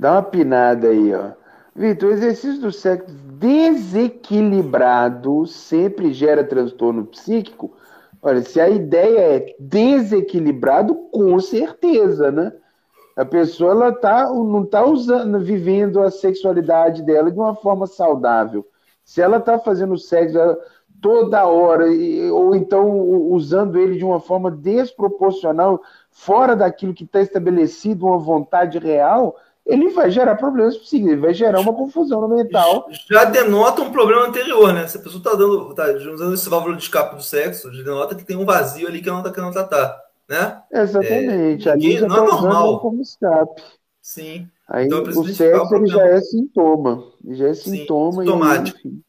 [0.00, 1.32] Dá uma pinada aí, ó.
[1.76, 7.76] Vitor, o exercício do sexo desequilibrado sempre gera transtorno psíquico?
[8.22, 12.50] Olha, se a ideia é desequilibrado, com certeza, né?
[13.14, 18.66] A pessoa ela tá, não está usando, vivendo a sexualidade dela de uma forma saudável.
[19.04, 20.38] Se ela está fazendo sexo,
[21.02, 21.84] toda hora,
[22.32, 22.88] ou então
[23.30, 29.36] usando ele de uma forma desproporcional, fora daquilo que está estabelecido, uma vontade real,
[29.70, 32.86] ele vai gerar problemas psíquicos, ele vai gerar uma confusão mental.
[33.10, 34.86] Já denota um problema anterior, né?
[34.86, 38.14] Se a pessoa está dando, tá usando esse válvula de escape do sexo, já denota
[38.14, 39.96] que tem um vazio ali que ela não está querendo tratar,
[40.28, 40.60] né?
[40.72, 41.68] Exatamente.
[41.68, 42.80] É, ali não é tá normal.
[42.80, 43.62] como escape.
[44.02, 44.48] Sim.
[44.68, 47.04] Aí então, o sexo ele já é sintoma.
[47.28, 48.12] Já é sintoma.
[48.12, 48.88] Sim, sintomático.
[48.88, 49.02] E,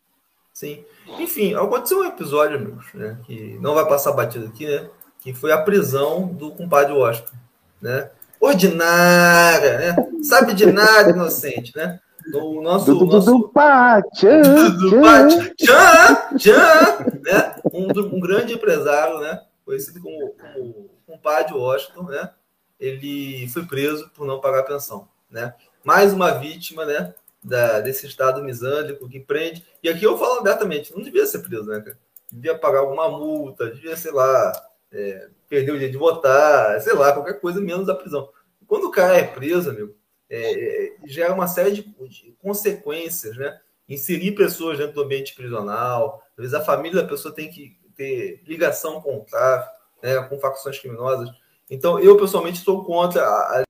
[0.53, 0.86] Sim.
[1.20, 4.89] Enfim, aconteceu um episódio, amigos, né, que não vai passar batido aqui, né?
[5.20, 7.36] Que foi a prisão do compadre Washington,
[7.82, 8.09] né?
[8.42, 9.96] Ordinária, né?
[10.24, 12.00] Sabe de nada, inocente, né?
[12.32, 12.86] Do nosso.
[12.86, 13.50] Do, do, nosso...
[13.50, 14.42] pá, tchan,
[15.56, 17.56] tchan, tchan, né?
[17.72, 19.42] Um, um grande empresário, né?
[19.64, 22.32] Conhecido como, como compadre Washington, né?
[22.80, 25.54] Ele foi preso por não pagar pensão, né?
[25.84, 27.14] Mais uma vítima, né?
[27.44, 29.66] da, desse Estado misândrico que prende.
[29.82, 31.98] E aqui eu falo abertamente, não devia ser preso, né, cara?
[32.32, 34.52] Devia pagar alguma multa, devia, sei lá,
[34.92, 38.30] é, perder o dia de votar, sei lá, qualquer coisa menos a prisão.
[38.68, 39.96] Quando o cara é preso, amigo,
[40.30, 43.60] é, é gera uma série de, de consequências, né?
[43.88, 48.42] Inserir pessoas dentro do ambiente prisional, às vezes a família da pessoa tem que ter
[48.46, 51.30] ligação com o tráfico, né, com facções criminosas.
[51.70, 53.64] Então, eu pessoalmente estou contra a,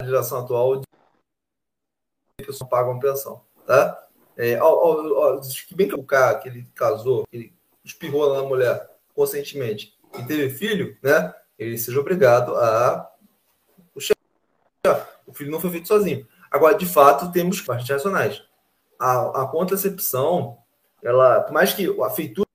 [0.00, 0.86] legislação atual de
[2.38, 4.08] que pessoas pagam pensão, tá?
[4.36, 5.40] É, ó, ó, ó,
[5.72, 7.54] bem que o cara que ele casou, que ele
[7.84, 11.34] espirrou na mulher conscientemente e teve filho, né?
[11.58, 13.10] Ele seja obrigado a
[15.30, 16.26] o filho não foi feito sozinho.
[16.50, 18.42] Agora, de fato, temos partes racionais.
[18.98, 20.58] A, a contracepção,
[21.02, 22.46] ela, por mais que a feitura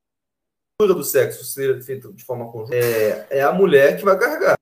[0.80, 4.58] do sexo seja feita de forma conjunta, é, é a mulher que vai carregar.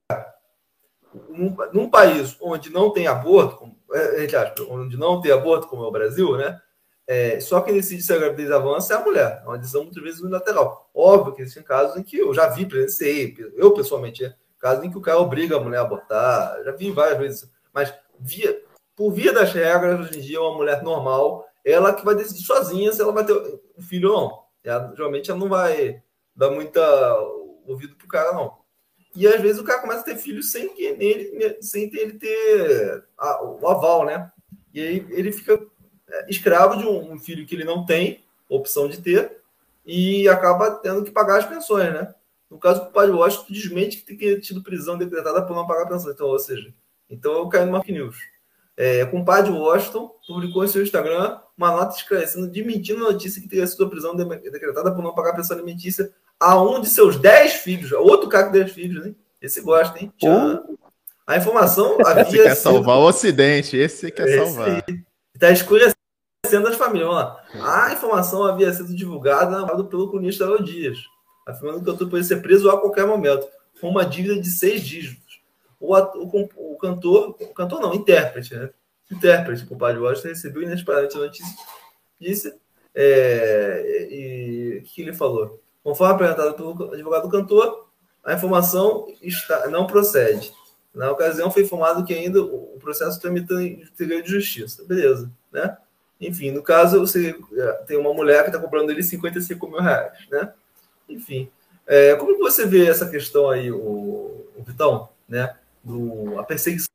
[1.28, 4.26] Num, num país onde não tem aborto, como, é,
[4.68, 6.60] onde não tem aborto, como é o Brasil, né?
[7.06, 9.42] É, só quem decide se a gravidez avança é a mulher.
[9.44, 10.90] É uma decisão muitas vezes unilateral.
[10.94, 14.90] Óbvio que existem casos em que eu já vi, presenciei, eu pessoalmente, é, casos em
[14.90, 17.50] que o cara obriga a mulher a abortar, já vi várias vezes.
[17.72, 18.62] Mas via,
[18.96, 22.92] por via das regras, hoje em dia, uma mulher normal, ela que vai decidir sozinha
[22.92, 23.34] se ela vai ter
[23.76, 24.44] um filho ou não.
[24.62, 26.02] Ela, geralmente ela não vai
[26.34, 26.80] dar muita
[27.66, 28.58] ouvido pro cara, não.
[29.14, 32.18] E às vezes o cara começa a ter filho sem que ele, sem ter, ele
[32.18, 34.30] ter a, o aval, né?
[34.72, 35.60] E aí ele fica
[36.28, 39.38] escravo de um, filho que ele não tem opção de ter
[39.84, 42.14] e acaba tendo que pagar as pensões, né?
[42.50, 45.88] No caso do pai Washington, desmente que tem que tido prisão decretada por não pagar
[45.88, 46.10] pensão.
[46.10, 46.72] Então, ou seja,
[47.10, 48.16] então eu caí no Mark News.
[48.76, 53.48] É, o compadre Washington publicou em seu Instagram uma nota esclarecendo, desmentindo a notícia que
[53.48, 57.54] teria sido a prisão decretada por não pagar pensão alimentícia a um de seus dez
[57.54, 57.92] filhos.
[57.92, 59.16] Outro cara com dez filhos, hein?
[59.40, 60.12] Esse gosta, hein?
[60.18, 60.62] Tchan.
[61.26, 62.22] A informação havia.
[62.22, 62.62] Esse quer sido...
[62.62, 64.84] salvar o Ocidente, esse quer esse salvar.
[65.34, 67.08] Está escurecendo as famílias.
[67.08, 67.86] Vamos lá.
[67.86, 70.98] A informação havia sido divulgada pelo cronista Léo Dias,
[71.46, 73.46] afirmando que o autor poderia ser preso a qualquer momento,
[73.80, 75.24] com uma dívida de seis dígitos
[75.84, 78.70] o, o, o cantor, o cantor não, intérprete, né?
[79.10, 81.56] O intérprete, o padre Washington, recebeu inesperadamente a notícia,
[82.18, 82.54] disse,
[82.94, 85.60] é, e que ele falou?
[85.82, 87.88] Conforme apresentado pelo advogado do cantor,
[88.24, 90.52] a informação está, não procede.
[90.94, 94.84] Na ocasião, foi informado que ainda o processo tramita em segredo de justiça.
[94.84, 95.76] Beleza, né?
[96.20, 100.26] Enfim, no caso, você é, tem uma mulher que está comprando ele 55 mil reais,
[100.30, 100.52] né?
[101.08, 101.50] Enfim,
[101.86, 105.54] é, como você vê essa questão aí, o, o Vitão, né?
[105.84, 106.88] do, a perseguição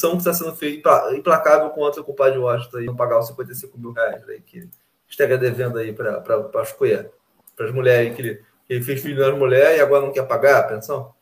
[0.00, 3.90] que está sendo feita, implacável contra o compadre Washington, aí, não pagar os 55 mil
[3.90, 4.68] reais aí, que
[5.08, 9.36] estaria devendo aí para as para as mulheres que ele, que ele fez filho das
[9.36, 11.12] mulheres e agora não quer pagar a pensão?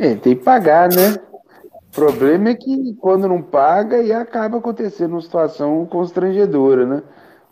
[0.00, 1.20] É, tem que pagar, né?
[1.74, 7.02] O problema é que quando não paga e acaba acontecendo uma situação constrangedora, né?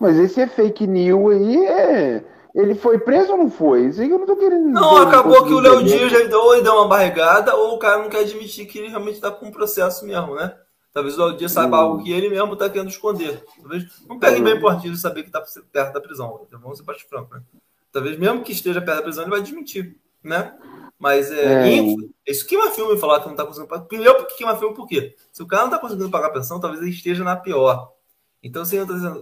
[0.01, 2.25] Mas esse é fake news aí é
[2.55, 3.87] ele foi preso ou não foi?
[3.87, 4.71] Isso aí eu não tô querendo.
[4.71, 8.03] Não, acabou que o Léo Dias já ou ele deu uma barrigada, ou o cara
[8.03, 10.57] não quer admitir que ele realmente tá com um processo mesmo, né?
[10.93, 11.81] Talvez o Léo Dias saiba hum.
[11.81, 13.45] algo que ele mesmo tá querendo esconder.
[13.61, 16.41] Talvez não pegue bem partido de saber que tá perto da prisão.
[16.51, 17.43] Vamos ser bastante franco, né?
[17.93, 20.57] Talvez mesmo que esteja perto da prisão, ele vai admitir, né?
[20.99, 21.97] Mas é, é.
[22.27, 23.85] isso que uma filme falar que não tá conseguindo pagar.
[23.85, 25.15] Primeiro, porque que uma filme por quê?
[25.33, 27.93] Se o cara não tá conseguindo pagar a pensão, talvez ele esteja na pior.
[28.43, 29.17] Então, se ele está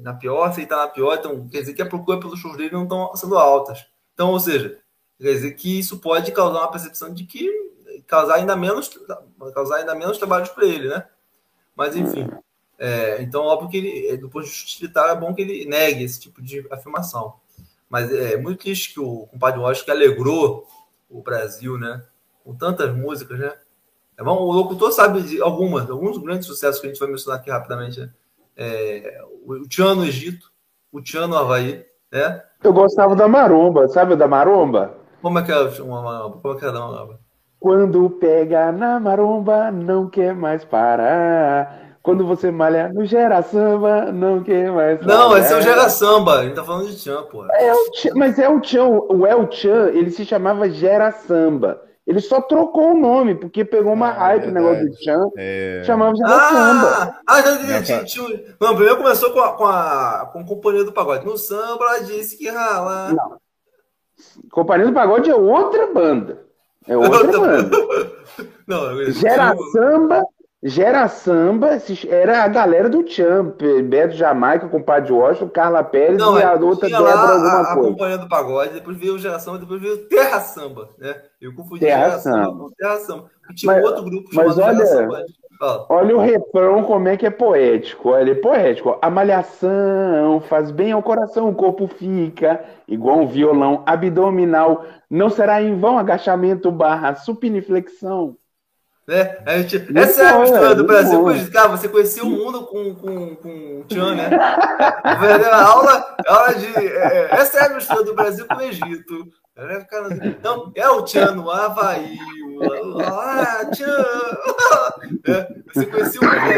[0.00, 2.56] na pior, se ele está na pior, então quer dizer que a procura pelos shows
[2.56, 3.86] dele não estão sendo altas.
[4.12, 4.78] Então, ou seja,
[5.18, 7.50] quer dizer que isso pode causar uma percepção de que
[8.06, 8.90] causar ainda menos,
[9.54, 11.06] causar ainda menos trabalhos para ele, né?
[11.74, 12.28] Mas, enfim.
[12.78, 16.20] É, então, óbvio que ele, do ponto de vista é bom que ele negue esse
[16.20, 17.34] tipo de afirmação.
[17.94, 20.66] Mas é muito triste que o compadre Washington que alegrou
[21.08, 22.02] o Brasil, né?
[22.42, 23.52] Com tantas músicas, né?
[24.18, 27.38] É bom, o locutor sabe de algumas, alguns grandes sucessos que a gente vai mencionar
[27.38, 28.00] aqui rapidamente.
[28.00, 28.10] Né?
[28.56, 30.50] É, o Tchan no Egito,
[30.90, 31.86] o Tchan no Havaí.
[32.10, 32.42] Né?
[32.64, 34.96] Eu gostava da maromba, sabe da maromba?
[35.22, 36.40] Como é que é uma maromba?
[36.40, 37.20] Como é que é a maromba?
[37.60, 41.83] Quando pega na maromba, não quer mais parar.
[42.04, 45.00] Quando você malha no Gera Samba, não quer mais.
[45.06, 46.40] Não, esse é o Gera Samba.
[46.40, 47.46] A gente tá falando de Tchan, pô.
[47.46, 48.84] É o tchan, mas é o Tchan.
[49.08, 51.80] O El Tchan, ele se chamava Gera Samba.
[52.06, 55.82] Ele só trocou o nome, porque pegou uma ah, hype no negócio do Chan, é...
[55.86, 57.20] chamava de ah, samba.
[57.26, 58.54] Ah, já entendi.
[58.60, 61.24] Não, primeiro começou com a, com a, com a Companhia do Pagode.
[61.24, 63.14] No samba, ela disse que rala.
[63.14, 63.38] Não.
[64.50, 66.44] Companhia do Pagode é outra banda.
[66.86, 67.78] É outra banda.
[68.66, 70.22] Não, Gera Samba
[70.66, 76.42] Gera Samba era a galera do Champ, Beto Jamaica, compadre Washington, Carla Pérez Não, e
[76.42, 77.88] a outra Débora alguma a, coisa.
[77.90, 81.20] Acompanhando do pagode, depois veio o Gera Samba, depois veio Terra Samba, né?
[81.38, 83.30] Eu confundi Terra Gera Samba com Terra Samba.
[83.50, 85.24] E tinha mas, outro grupo chamado mas olha, Samba.
[85.90, 88.08] Olha o refrão, como é que é poético.
[88.08, 88.98] Olha, é poético.
[89.02, 94.84] A malhação faz bem ao coração, o corpo fica igual um violão abdominal.
[95.10, 98.36] Não será em vão agachamento barra supiniflexão.
[99.06, 99.38] Né?
[99.44, 101.52] A gente, Muito essa é a mistura é, do Brasil com o Egito.
[101.52, 104.30] Cara, você conhecia o mundo com, com, com o Tchan, né?
[105.04, 106.66] A aula, aula de.
[106.74, 109.28] é, essa é a mistura do Brasil com o Egito.
[109.56, 110.08] É, cara,
[110.42, 112.18] Não, é o Tchan no Havaí.
[112.58, 114.04] o- Ah, Tchan!
[115.26, 116.52] É, você conhecia o mundo da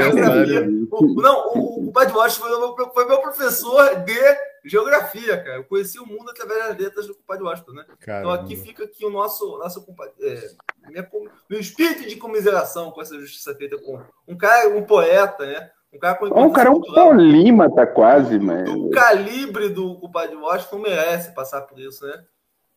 [0.44, 0.68] geografia.
[0.90, 5.56] O- Não, o, o Bad Watch foi, meu- foi meu professor de geografia, cara.
[5.58, 7.82] Eu conheci o mundo através das letras do Padre Washington, né?
[7.84, 8.34] Então Caramba.
[8.34, 9.84] aqui fica aqui o nosso, nosso
[10.20, 10.48] é,
[10.88, 11.08] minha
[11.48, 15.70] meu espírito de comiseração com essa justiça feita com um cara, um poeta, né?
[15.92, 18.64] Um cara com o cara é um polímata quase, mas.
[18.64, 22.24] do calibre do compadre Washington merece passar por isso, né?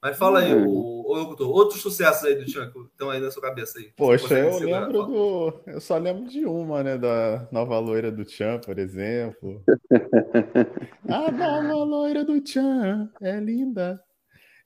[0.02, 0.66] Mas fala aí, Hum.
[0.68, 3.92] o, o locutor, outros sucessos aí do Tchan que estão aí na sua cabeça aí.
[3.98, 4.88] Poxa, eu segurar?
[4.88, 5.62] lembro do.
[5.68, 6.98] Eu só lembro de uma, né?
[6.98, 9.62] Da nova loira do Chan, por exemplo.
[11.10, 14.02] A nova loira do Chan é linda.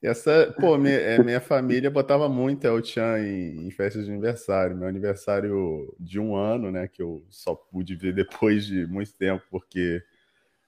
[0.02, 4.76] Essa, pô, minha, é, minha família botava muito El Chan em, em festas de aniversário.
[4.76, 6.86] Meu aniversário de um ano, né?
[6.86, 10.02] Que eu só pude ver depois de muito tempo, porque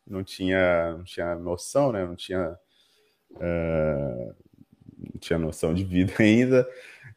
[0.07, 2.05] não tinha, não tinha noção, né?
[2.07, 2.59] Não tinha,
[3.39, 4.35] ah,
[5.13, 6.67] não tinha noção de vida ainda.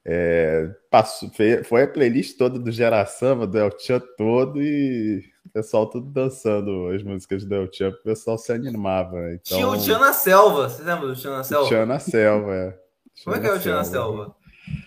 [0.06, 1.30] É, passou,
[1.66, 6.10] foi a playlist toda do Gera Samba, do El Chan todo, e o pessoal tudo
[6.10, 9.20] dançando as músicas do El Chan, o pessoal se animava.
[9.20, 9.40] né?
[9.42, 11.68] Então, Tinha o Tchan na selva, você lembra do Tchan na selva?
[11.68, 12.78] Tchan na selva, é.
[13.24, 14.36] Como é que é o Tchan na selva?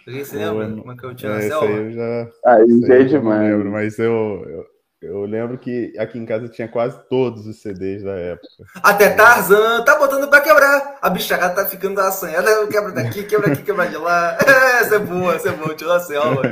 [0.07, 1.66] Alguém se lembra como é que é o Tchan É, na esse selva?
[1.66, 3.50] aí eu já, Aí esse já aí é não demais.
[3.50, 4.66] lembro, mas eu, eu,
[5.03, 8.46] eu lembro que aqui em casa tinha quase todos os CDs da época.
[8.82, 10.98] Até Tarzan, tá botando pra quebrar.
[11.03, 12.66] A bicharada tá ficando assanhada.
[12.68, 14.36] Quebra daqui, quebra aqui, quebra de lá.
[14.80, 15.74] Essa é boa, essa é boa.
[15.74, 16.42] Tira a selva.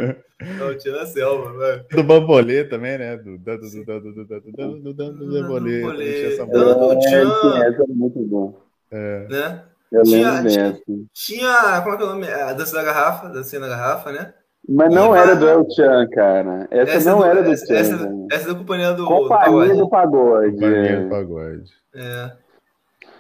[0.59, 1.85] Não, tira a selva, velho.
[1.91, 3.17] Do Bambolê também, né?
[3.17, 6.37] Do Dando do Dando do Dando do Dando do Dando do Bambolê.
[6.37, 7.63] Dando- Tchan.
[7.63, 8.61] É, essa é muito bom.
[8.91, 9.27] É.
[9.29, 9.63] Né?
[9.93, 10.79] Eu Tinha- lembro tinha-.
[11.13, 12.31] Tinha, como é que é o nome?
[12.31, 14.33] A dança da garrafa, dancinha da garrafa, né?
[14.73, 16.69] Mas não E era do El Chan, cara.
[16.71, 17.75] Essa, não era do essa, Chan.
[17.75, 18.29] essa, né?
[18.31, 19.77] essa é da companhia do, do Companhia pagode.
[19.77, 20.53] do Pagode.
[20.53, 21.09] Companhia do é.
[21.09, 21.73] Pagode.
[21.93, 22.33] É.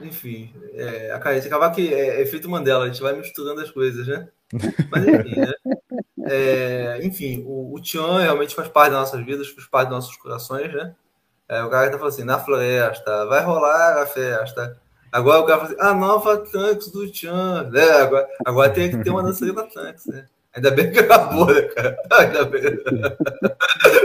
[0.00, 3.60] Enfim, é, a cara, a gente acabar que é efeito Mandela, a gente vai misturando
[3.60, 4.28] as coisas, né?
[4.90, 5.52] Mas enfim, né?
[6.24, 10.16] É, enfim, o, o Tchan realmente faz parte das nossas vidas, faz parte dos nossos
[10.16, 10.94] corações, né?
[11.48, 14.80] É, o cara tá falando assim, na floresta, vai rolar a festa.
[15.10, 17.68] Agora o cara fala assim, a nova Tanks do Tchan.
[17.70, 17.90] Né?
[17.90, 20.26] Agora, agora tem que ter uma dançarina da Tanks, né?
[20.52, 21.96] Ainda bem que acabou, né, cara?
[22.12, 22.62] Ainda bem.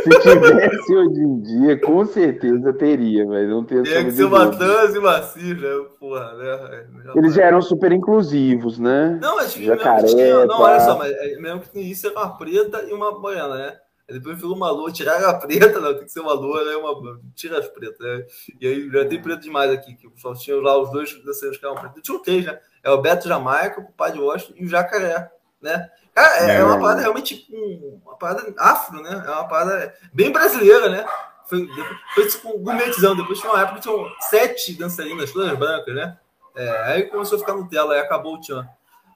[0.03, 4.45] Se tivesse hoje em dia, com certeza teria, mas não tem Tinha que ser uma
[4.45, 5.89] dança e macio, né?
[5.99, 6.87] Porra, né?
[7.15, 9.17] Eles já eram super inclusivos, né?
[9.19, 11.81] Não, mas tinha, Jacaré, mesmo que tinha, não, olha só, mas é, mesmo que no
[11.81, 13.77] início era uma preta e uma morena, né?
[14.07, 16.75] Aí depois virou uma lua, tiraram a preta, não, tem que ser uma lua, né?
[16.75, 18.23] Uma, tira as pretas, né?
[18.61, 21.65] E aí já tem preto demais aqui, que só tinha lá os dois dançarinos que
[21.65, 22.03] eram pretos.
[22.03, 22.59] Tinha três, né?
[22.83, 25.31] É o Beto Jamaica, o Padre Washington e o Jacaré,
[25.65, 25.89] né?
[26.13, 29.23] Cara, é, é uma parada realmente um, uma parada afro, né?
[29.25, 31.05] É uma parada bem brasileira, né?
[31.45, 33.21] Foi, depois, com gourmetizando.
[33.21, 36.17] Depois tinha uma época que tinham sete dançarinas, todas brancas, né?
[36.55, 38.65] É, aí começou a ficar Nutella, aí acabou o Tchan.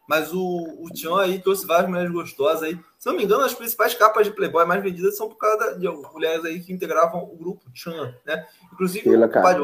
[0.10, 2.78] Mas o, o Tchan aí trouxe várias mulheres gostosas aí.
[2.97, 5.88] Se não me engano, as principais capas de Playboy mais vendidas são por causa de
[5.88, 8.45] mulheres aí que integravam o grupo Tchan, né?
[8.74, 9.62] Inclusive Sheila o Padre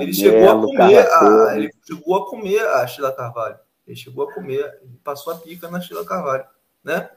[0.00, 3.58] ele chegou a comer a, ele chegou a comer a Sheila Carvalho.
[3.86, 6.44] Ele chegou a comer, ele passou a pica na Sheila Carvalho,
[6.84, 7.08] né?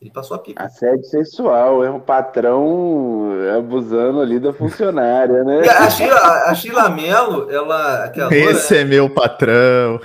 [0.00, 0.62] Ele passou a pica.
[0.62, 5.62] Assédio sexual, é um patrão abusando ali da funcionária, né?
[5.64, 8.04] E a Sheila, a Sheila Mello, ela.
[8.04, 9.98] Aquela Esse é meu patrão.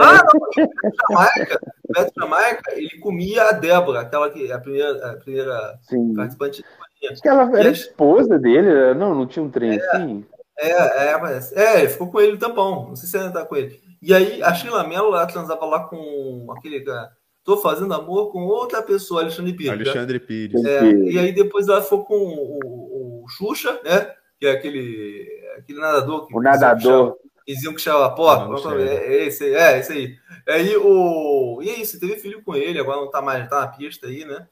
[0.00, 5.16] Ah, não, Jamaica, o Beto Jamaica, ele comia a Débora, aquela que a primeira, a
[5.16, 6.14] primeira Sim.
[6.14, 6.64] participante.
[7.10, 8.94] Acho que ela era E a- esposa dele, né?
[8.94, 10.24] não, não tinha um trem assim?
[10.58, 11.20] É, é.
[11.54, 12.88] É, ele ficou com ele tampão.
[12.88, 13.82] Não sei se ainda tá com ele.
[14.02, 17.12] E aí, a Sheila Mello, ela transava lá com aquele cara.
[17.44, 19.78] Tô fazendo amor com outra pessoa, Alexandre Pires.
[19.78, 19.82] né?
[19.82, 20.64] Alexandre Pires.
[20.64, 24.12] É, e aí depois ela ficou com o, o, o Xuxa, né?
[24.38, 26.26] Que é aquele, aquele nadador.
[26.26, 27.16] Que O nadador.
[27.44, 28.44] Que diziam que chamava porta.
[28.44, 28.94] Não, não que é?
[28.94, 30.16] É esse aí, é esse aí.
[30.48, 31.60] Aí o.
[31.62, 34.24] E é isso, teve filho com ele, agora não tá mais, tá na pista aí,
[34.24, 34.46] né?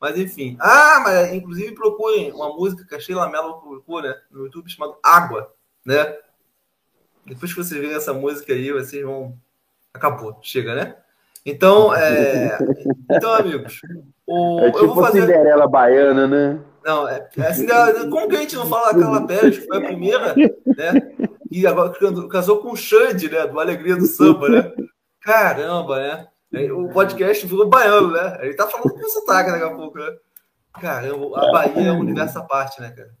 [0.00, 0.56] Mas enfim.
[0.60, 4.14] Ah, mas inclusive procurem uma música que a Sheila Mello colocou, né?
[4.30, 5.50] No YouTube chamado Água,
[5.84, 6.14] né?
[7.26, 9.36] Depois que vocês verem essa música aí, vocês vão.
[9.92, 10.96] Acabou, chega, né?
[11.46, 12.58] Então, é...
[13.10, 13.80] então amigos,
[14.26, 14.60] o...
[14.60, 15.20] É eu tipo vou a fazer.
[15.20, 16.58] Cinderela baiana, né?
[16.84, 19.78] Não, é, é é- como que a gente não fala da Carla Pérez, que foi
[19.78, 20.92] a primeira, né?
[21.50, 21.92] E agora
[22.30, 23.46] casou- com o Xande, né?
[23.46, 24.72] Do Alegria do Samba, né?
[25.20, 26.28] Caramba, né?
[26.72, 28.38] O podcast virou baiano, né?
[28.42, 30.10] Ele tá falando com sotaque daqui a pouco, né?
[30.80, 33.14] Caramba, a Bahia é um universo à parte, né, cara?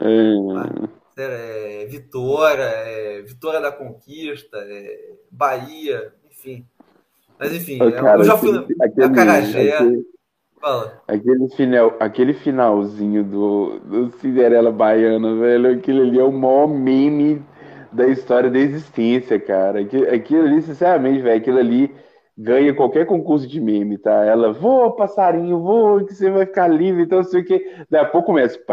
[0.00, 0.95] É.
[1.16, 6.66] Sério, é Vitória, é Vitória da Conquista, é Bahia, enfim.
[7.38, 9.72] Mas enfim, Ô, cara, eu já fui aquele- aquele- Acarajé.
[9.76, 10.06] aquele-.
[11.06, 17.40] Aquele, final, aquele finalzinho do, do Cinderela Baiana, velho, aquilo ali é o maior meme
[17.92, 19.80] da história da existência, cara.
[19.80, 21.94] Aquilo, aquilo ali, sinceramente, velho, aquilo ali
[22.36, 24.24] ganha qualquer concurso de meme, tá?
[24.24, 27.74] Ela, voa, passarinho, voa, que você vai ficar livre, então sei o que.
[27.90, 28.58] Daí a pouco começa.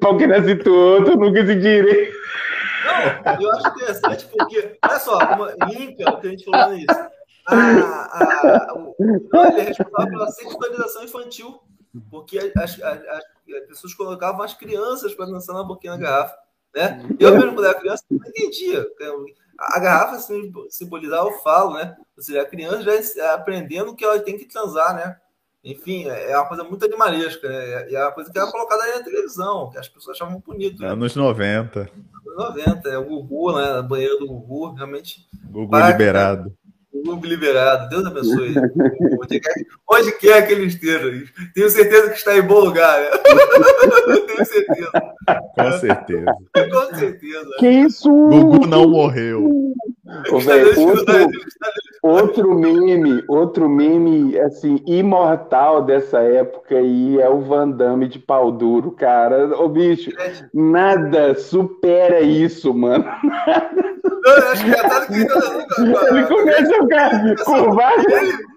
[0.00, 2.18] Pau que nasce todo, nunca se direito.
[2.84, 5.56] Não, eu acho interessante porque, olha só, uma, o
[6.20, 6.88] que a gente falou nisso.
[8.98, 11.60] Ele é responsável pela sexualização infantil,
[12.10, 13.24] porque as, as, as
[13.68, 16.49] pessoas colocavam as crianças para dançar na boquinha da garrafa.
[16.74, 17.04] Né?
[17.18, 18.86] Eu mesmo, quando era criança, não entendia.
[19.58, 20.18] A garrafa
[20.70, 21.96] simbolizava o falo, né?
[22.16, 25.16] Ou seja, a criança já aprendendo que ela tem que transar, né?
[25.62, 27.90] Enfim, é uma coisa muito animalesca, né?
[27.90, 30.80] E é uma coisa que era colocada aí na televisão, que as pessoas achavam bonito.
[30.80, 30.88] Né?
[30.88, 31.80] Anos 90.
[31.80, 33.78] Anos 90, é o Gugu, né?
[33.78, 35.28] A banheira do Gugu, realmente.
[35.50, 36.56] Gugu liberado.
[36.92, 38.54] Gugu liberado, Deus abençoe.
[39.22, 39.54] onde, quer,
[39.88, 41.24] onde quer que ele esteja.
[41.54, 43.10] Tenho certeza que está em bom lugar, né?
[44.26, 44.90] Tenho certeza.
[45.54, 46.34] Com certeza.
[46.70, 47.50] Com certeza.
[47.58, 48.08] Que isso?
[48.08, 49.72] Gugu não morreu.
[50.30, 51.30] Ô, véio, outro,
[52.02, 58.50] outro meme, outro meme, assim, imortal dessa época aí é o Van Damme de pau
[58.50, 59.56] duro, cara.
[59.60, 60.10] Ô, bicho,
[60.52, 63.04] nada supera isso, mano.
[64.22, 65.06] Não, eu acho que é tá
[66.10, 68.04] Ele começa a ficar curvado.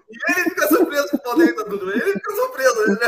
[0.08, 1.90] E ele fica surpreso com o poder da Dudu.
[1.90, 2.82] Ele fica surpreso.
[2.82, 2.98] Ele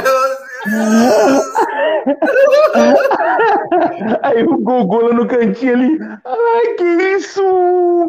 [4.22, 5.98] Aí o Gugu lá no cantinho ali.
[6.24, 7.42] Ai, que isso?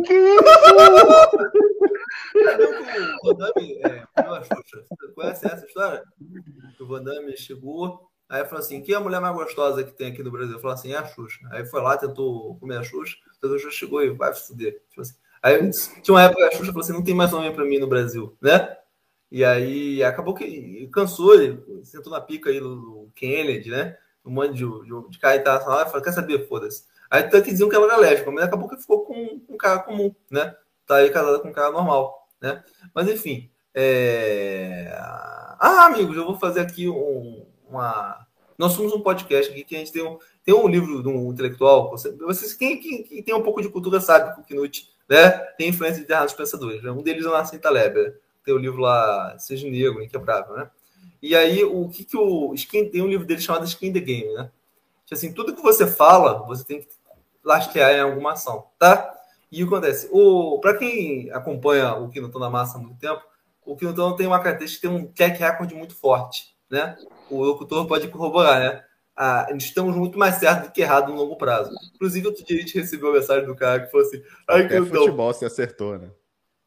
[0.05, 0.43] Que isso?
[3.23, 4.85] o Vandame é, a Xuxa.
[4.89, 6.03] Você conhece essa história?
[6.79, 8.07] O Vandame chegou.
[8.29, 10.59] Aí falou assim: quem é a mulher mais gostosa que tem aqui no Brasil?
[10.59, 11.39] Falou assim: é a Xuxa.
[11.51, 13.17] Aí foi lá, tentou comer a Xuxa.
[13.33, 14.81] Depois a Xuxa chegou e vai se fuder.
[14.89, 15.15] Tipo assim.
[15.41, 15.69] Aí
[16.01, 17.87] tinha uma época que a Xuxa falou assim: não tem mais nome pra mim no
[17.87, 18.75] Brasil, né?
[19.31, 23.97] E aí acabou que cansou, ele sentou na pica aí do Kennedy, né?
[24.25, 25.35] Um monte de, de, de cara.
[25.37, 26.47] E falou: quer saber?
[26.47, 26.85] Foda-se.
[27.09, 29.79] Aí tanto que diziam que ela era lésbica, mas acabou que ficou com, um cara
[29.79, 30.55] comum, né?
[30.85, 32.63] Tá aí casada com um cara normal, né?
[32.93, 33.49] Mas enfim.
[33.73, 34.91] É...
[35.59, 38.25] Ah, amigos, eu vou fazer aqui um, uma.
[38.57, 41.31] Nós somos um podcast aqui que a gente tem um, tem um livro de um
[41.31, 41.91] intelectual.
[41.91, 45.69] Vocês, quem, quem, quem tem um pouco de cultura sabe que o Knut né, tem
[45.69, 46.83] influência de errados pensadores.
[46.83, 46.91] Né?
[46.91, 47.95] Um deles é o Nassim Taleb.
[47.95, 48.13] Né?
[48.43, 50.69] Tem o livro lá, Seja Negro, Inquebrável, né?
[51.21, 54.31] E aí, o que que o Skin tem um livro dele chamado Skin the Game,
[54.33, 54.49] né?
[55.05, 56.87] Que, assim, tudo que você fala, você tem que
[57.43, 59.13] lastrear em alguma ação, tá?
[59.51, 60.07] E o que acontece?
[60.11, 63.21] O, para quem acompanha o Quinotão na Massa há muito tempo,
[63.65, 66.97] o Quinotão tem uma característica ter um track record muito forte, né?
[67.29, 68.83] O locutor pode corroborar, né?
[69.19, 71.71] Ah, estamos muito mais certo do que errado no longo prazo.
[71.95, 74.79] Inclusive, outro dia a gente recebeu uma mensagem do cara que falou assim: Ai, Até
[74.79, 76.11] futebol você acertou, né?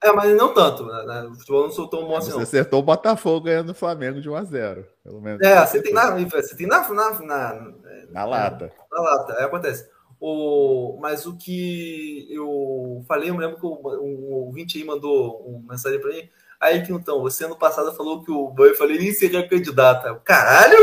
[0.03, 0.85] É, mas não tanto.
[0.85, 1.29] Né?
[1.31, 2.33] O futebol não sou tão bom assim.
[2.33, 4.85] Você acertou o Botafogo ganhando o Flamengo de 1x0.
[5.05, 5.41] Pelo menos.
[5.43, 7.73] É, você tem na, você tem na, na, na,
[8.11, 8.73] na lata.
[8.91, 9.89] Na lata, aí acontece.
[10.19, 15.75] O, mas o que eu falei, eu me lembro que um ouvinte aí mandou uma
[15.75, 16.29] mensagem para mim.
[16.61, 20.15] Aí que então, você ano passado falou que o Boi falei nem seria candidata.
[20.25, 20.77] Caralho!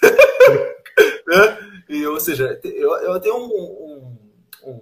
[1.28, 1.84] né?
[1.88, 4.18] e, ou seja, eu, eu tenho um, um,
[4.64, 4.72] um,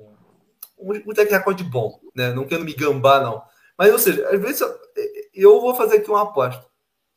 [0.78, 2.32] um, um recorde bom, né?
[2.32, 3.42] Não quero me gambar, não.
[3.76, 4.78] Mas, ou seja, às vezes eu,
[5.34, 6.64] eu vou fazer aqui uma aposta.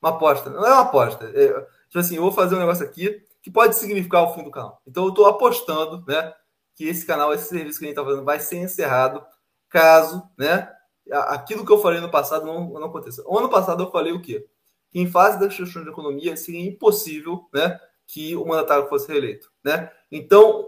[0.02, 1.26] Uma aposta, não é uma aposta.
[1.34, 1.48] É,
[1.88, 4.82] tipo assim, eu vou fazer um negócio aqui que pode significar o fim do canal.
[4.86, 6.34] Então eu estou apostando, né?
[6.76, 9.24] Que esse canal, esse serviço que a gente está fazendo, vai ser encerrado
[9.70, 10.72] caso, né?
[11.12, 13.24] Aquilo que eu falei no passado não, não aconteça.
[13.26, 14.46] O ano passado eu falei o quê?
[14.92, 17.80] Que em fase da gestão de economia seria impossível, né?
[18.12, 19.92] Que o mandatário fosse reeleito, né?
[20.12, 20.68] Então,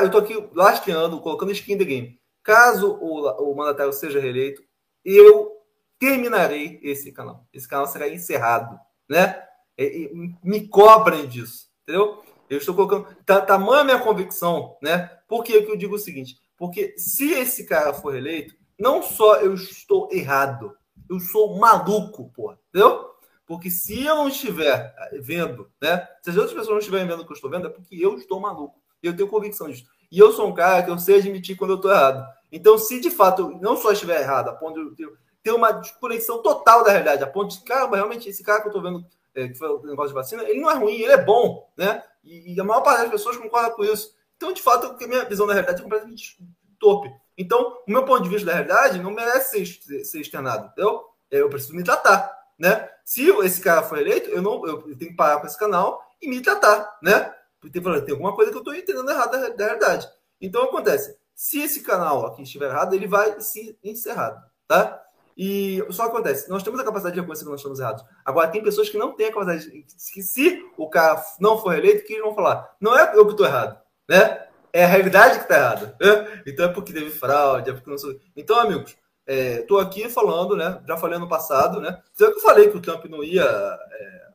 [0.00, 2.20] eu estou aqui lastreando, colocando skin in the game.
[2.44, 4.62] Caso o, o mandatário seja reeleito,
[5.04, 5.50] eu
[5.98, 7.44] terminarei esse canal.
[7.52, 9.42] Esse canal será encerrado, né?
[9.76, 12.22] E, e, me cobrem disso, entendeu?
[12.48, 13.08] Eu estou colocando.
[13.24, 15.10] Tá, tamanha minha convicção, né?
[15.26, 16.36] Por que eu digo o seguinte?
[16.56, 20.72] Porque se esse cara for eleito, não só eu estou errado,
[21.10, 23.10] eu sou maluco, porra, entendeu?
[23.46, 26.06] Porque se eu não estiver vendo, né?
[26.20, 28.16] Se as outras pessoas não estiverem vendo o que eu estou vendo, é porque eu
[28.18, 28.80] estou maluco.
[29.02, 29.84] E eu tenho convicção disso.
[30.10, 32.26] E eu sou um cara que eu sei admitir quando eu estou errado.
[32.50, 35.06] Então, se de fato não só estiver errado, a ponto de
[35.42, 38.70] ter uma desconexão total da realidade, a ponto de, caramba, realmente, esse cara que eu
[38.70, 41.22] estou vendo, é, que foi o negócio de vacina, ele não é ruim, ele é
[41.22, 42.02] bom, né?
[42.24, 44.12] E, e a maior parte das pessoas concorda com isso.
[44.36, 46.36] Então, de fato, a minha visão da realidade é completamente
[46.80, 47.10] torpe.
[47.38, 51.04] Então, o meu ponto de vista da realidade não merece ser, ser externado, entendeu?
[51.30, 52.88] É, eu preciso me tratar, né?
[53.06, 56.28] Se esse cara for eleito, eu não eu tenho que parar com esse canal e
[56.28, 57.32] me tratar, né?
[57.60, 60.08] Porque tem alguma coisa que eu estou entendendo errado da, da realidade.
[60.40, 65.02] Então, acontece se esse canal aqui estiver errado, ele vai se encerrado, tá?
[65.36, 68.02] E só acontece, nós temos a capacidade de reconhecer que nós estamos errados.
[68.24, 71.76] Agora, tem pessoas que não têm a capacidade, de, que se o cara não for
[71.76, 73.78] eleito, que eles vão falar, não é eu que estou errado,
[74.08, 74.46] né?
[74.72, 75.96] É a realidade que está errada.
[76.00, 76.42] Né?
[76.46, 78.18] Então é porque teve fraude, é porque não sou...
[78.34, 78.96] Então, amigos,
[79.26, 80.82] estou é, aqui falando, né?
[80.86, 82.00] Já falei no passado, né?
[82.18, 83.42] Eu que falei que o Trump não ia.
[83.42, 84.26] É...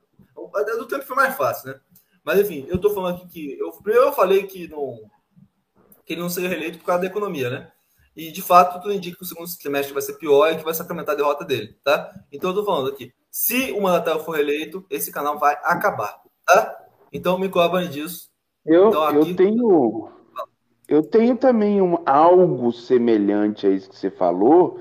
[0.54, 1.80] A do Trump foi mais fácil, né?
[2.24, 3.60] Mas enfim, eu estou falando aqui que.
[3.60, 5.00] Eu, primeiro eu falei que, não,
[6.06, 7.72] que ele não seria reeleito por causa da economia, né?
[8.16, 10.74] E de fato, tudo indica que o segundo trimestre vai ser pior e que vai
[10.74, 12.14] sacramentar a derrota dele, tá?
[12.32, 13.14] Então eu tô falando aqui.
[13.30, 16.86] Se o mandatário for reeleito, esse canal vai acabar, tá?
[17.14, 18.30] Então me cobrem disso.
[18.66, 19.30] Eu, então, aqui...
[19.30, 20.12] eu tenho.
[20.92, 24.78] Eu tenho também um, algo semelhante a isso que você falou,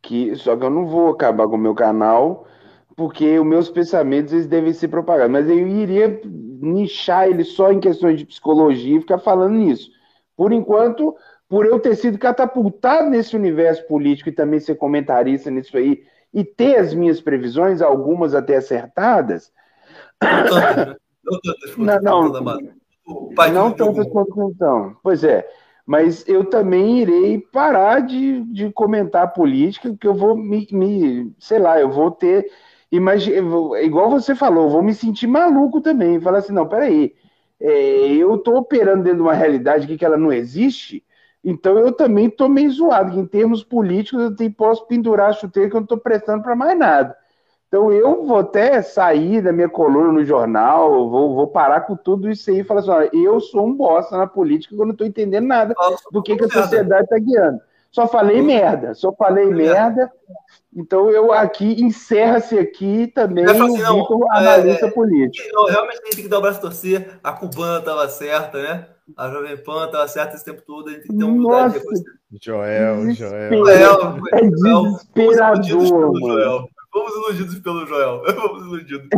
[0.00, 2.46] que só que eu não vou acabar com o meu canal,
[2.94, 5.32] porque os meus pensamentos eles devem ser propagados.
[5.32, 9.90] Mas eu iria nichar ele só em questões de psicologia e ficar falando nisso.
[10.36, 11.16] Por enquanto,
[11.48, 16.44] por eu ter sido catapultado nesse universo político e também ser comentarista nisso aí, e
[16.44, 19.50] ter as minhas previsões, algumas até acertadas.
[21.76, 22.77] Não, não,
[23.52, 24.96] não tantas quanto então.
[25.02, 25.46] Pois é,
[25.86, 31.58] mas eu também irei parar de, de comentar política, porque eu vou me, me sei
[31.58, 32.46] lá, eu vou ter,
[32.92, 33.38] imagina,
[33.80, 37.14] igual você falou, eu vou me sentir maluco também, falar assim, não, peraí,
[37.58, 41.02] é, eu estou operando dentro de uma realidade que, que ela não existe,
[41.42, 45.70] então eu também estou meio zoado, em termos políticos eu tenho, posso pendurar a chuteira
[45.70, 47.16] que eu não estou prestando para mais nada.
[47.68, 52.30] Então eu vou até sair da minha coluna no jornal, vou, vou parar com tudo
[52.30, 54.92] isso aí e falar assim: olha, eu sou um bosta na política que eu não
[54.92, 55.74] estou entendendo nada
[56.10, 57.60] do que, que a sociedade está guiando.
[57.90, 60.10] Só falei merda, só falei merda.
[60.74, 65.48] Então eu aqui encerra-se aqui também o assim, Vitor, é, analista é, político.
[65.52, 67.18] Não, realmente a gente tem que dar o braço a torcer.
[67.22, 68.86] A cubana estava certa, né?
[69.16, 70.88] A Jovem Pan estava certa esse tempo todo.
[70.88, 71.80] A gente tem que ter uma de
[72.40, 73.54] Joel, Joel.
[73.54, 74.18] Joel.
[74.32, 76.68] É desesperador, mano.
[76.92, 78.22] Fomos iludidos pelo Joel.
[78.34, 79.08] Fomos iludidos.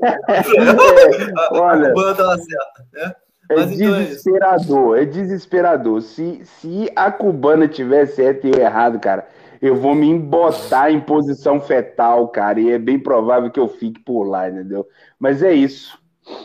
[0.00, 3.14] É, olha, a cubana estava certa, né?
[3.50, 6.02] É Mas desesperador, então é, é, desesperador.
[6.02, 9.26] Se, se a cubana tiver certo e eu errado, cara,
[9.60, 14.00] eu vou me embotar em posição fetal, cara, e é bem provável que eu fique
[14.00, 14.86] por lá, entendeu?
[15.18, 15.98] Mas é isso.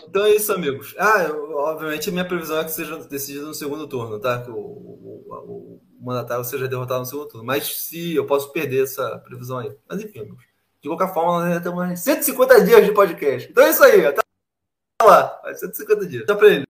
[0.08, 0.96] Então é isso, amigos.
[0.98, 4.42] Ah, eu, obviamente a minha previsão é que seja decidido no segundo turno, tá?
[4.42, 7.46] Que o, o, o, o mandatário seja derrotado no segundo turno.
[7.46, 9.76] Mas se eu posso perder essa previsão aí.
[9.90, 10.53] Mas enfim, amigos.
[10.84, 13.50] De qualquer forma, nós ainda temos 150 dias de podcast.
[13.50, 14.06] Então é isso aí.
[14.06, 14.22] Até
[15.02, 15.42] lá.
[15.56, 16.26] 150 dias.
[16.26, 16.62] Tchau pra ele.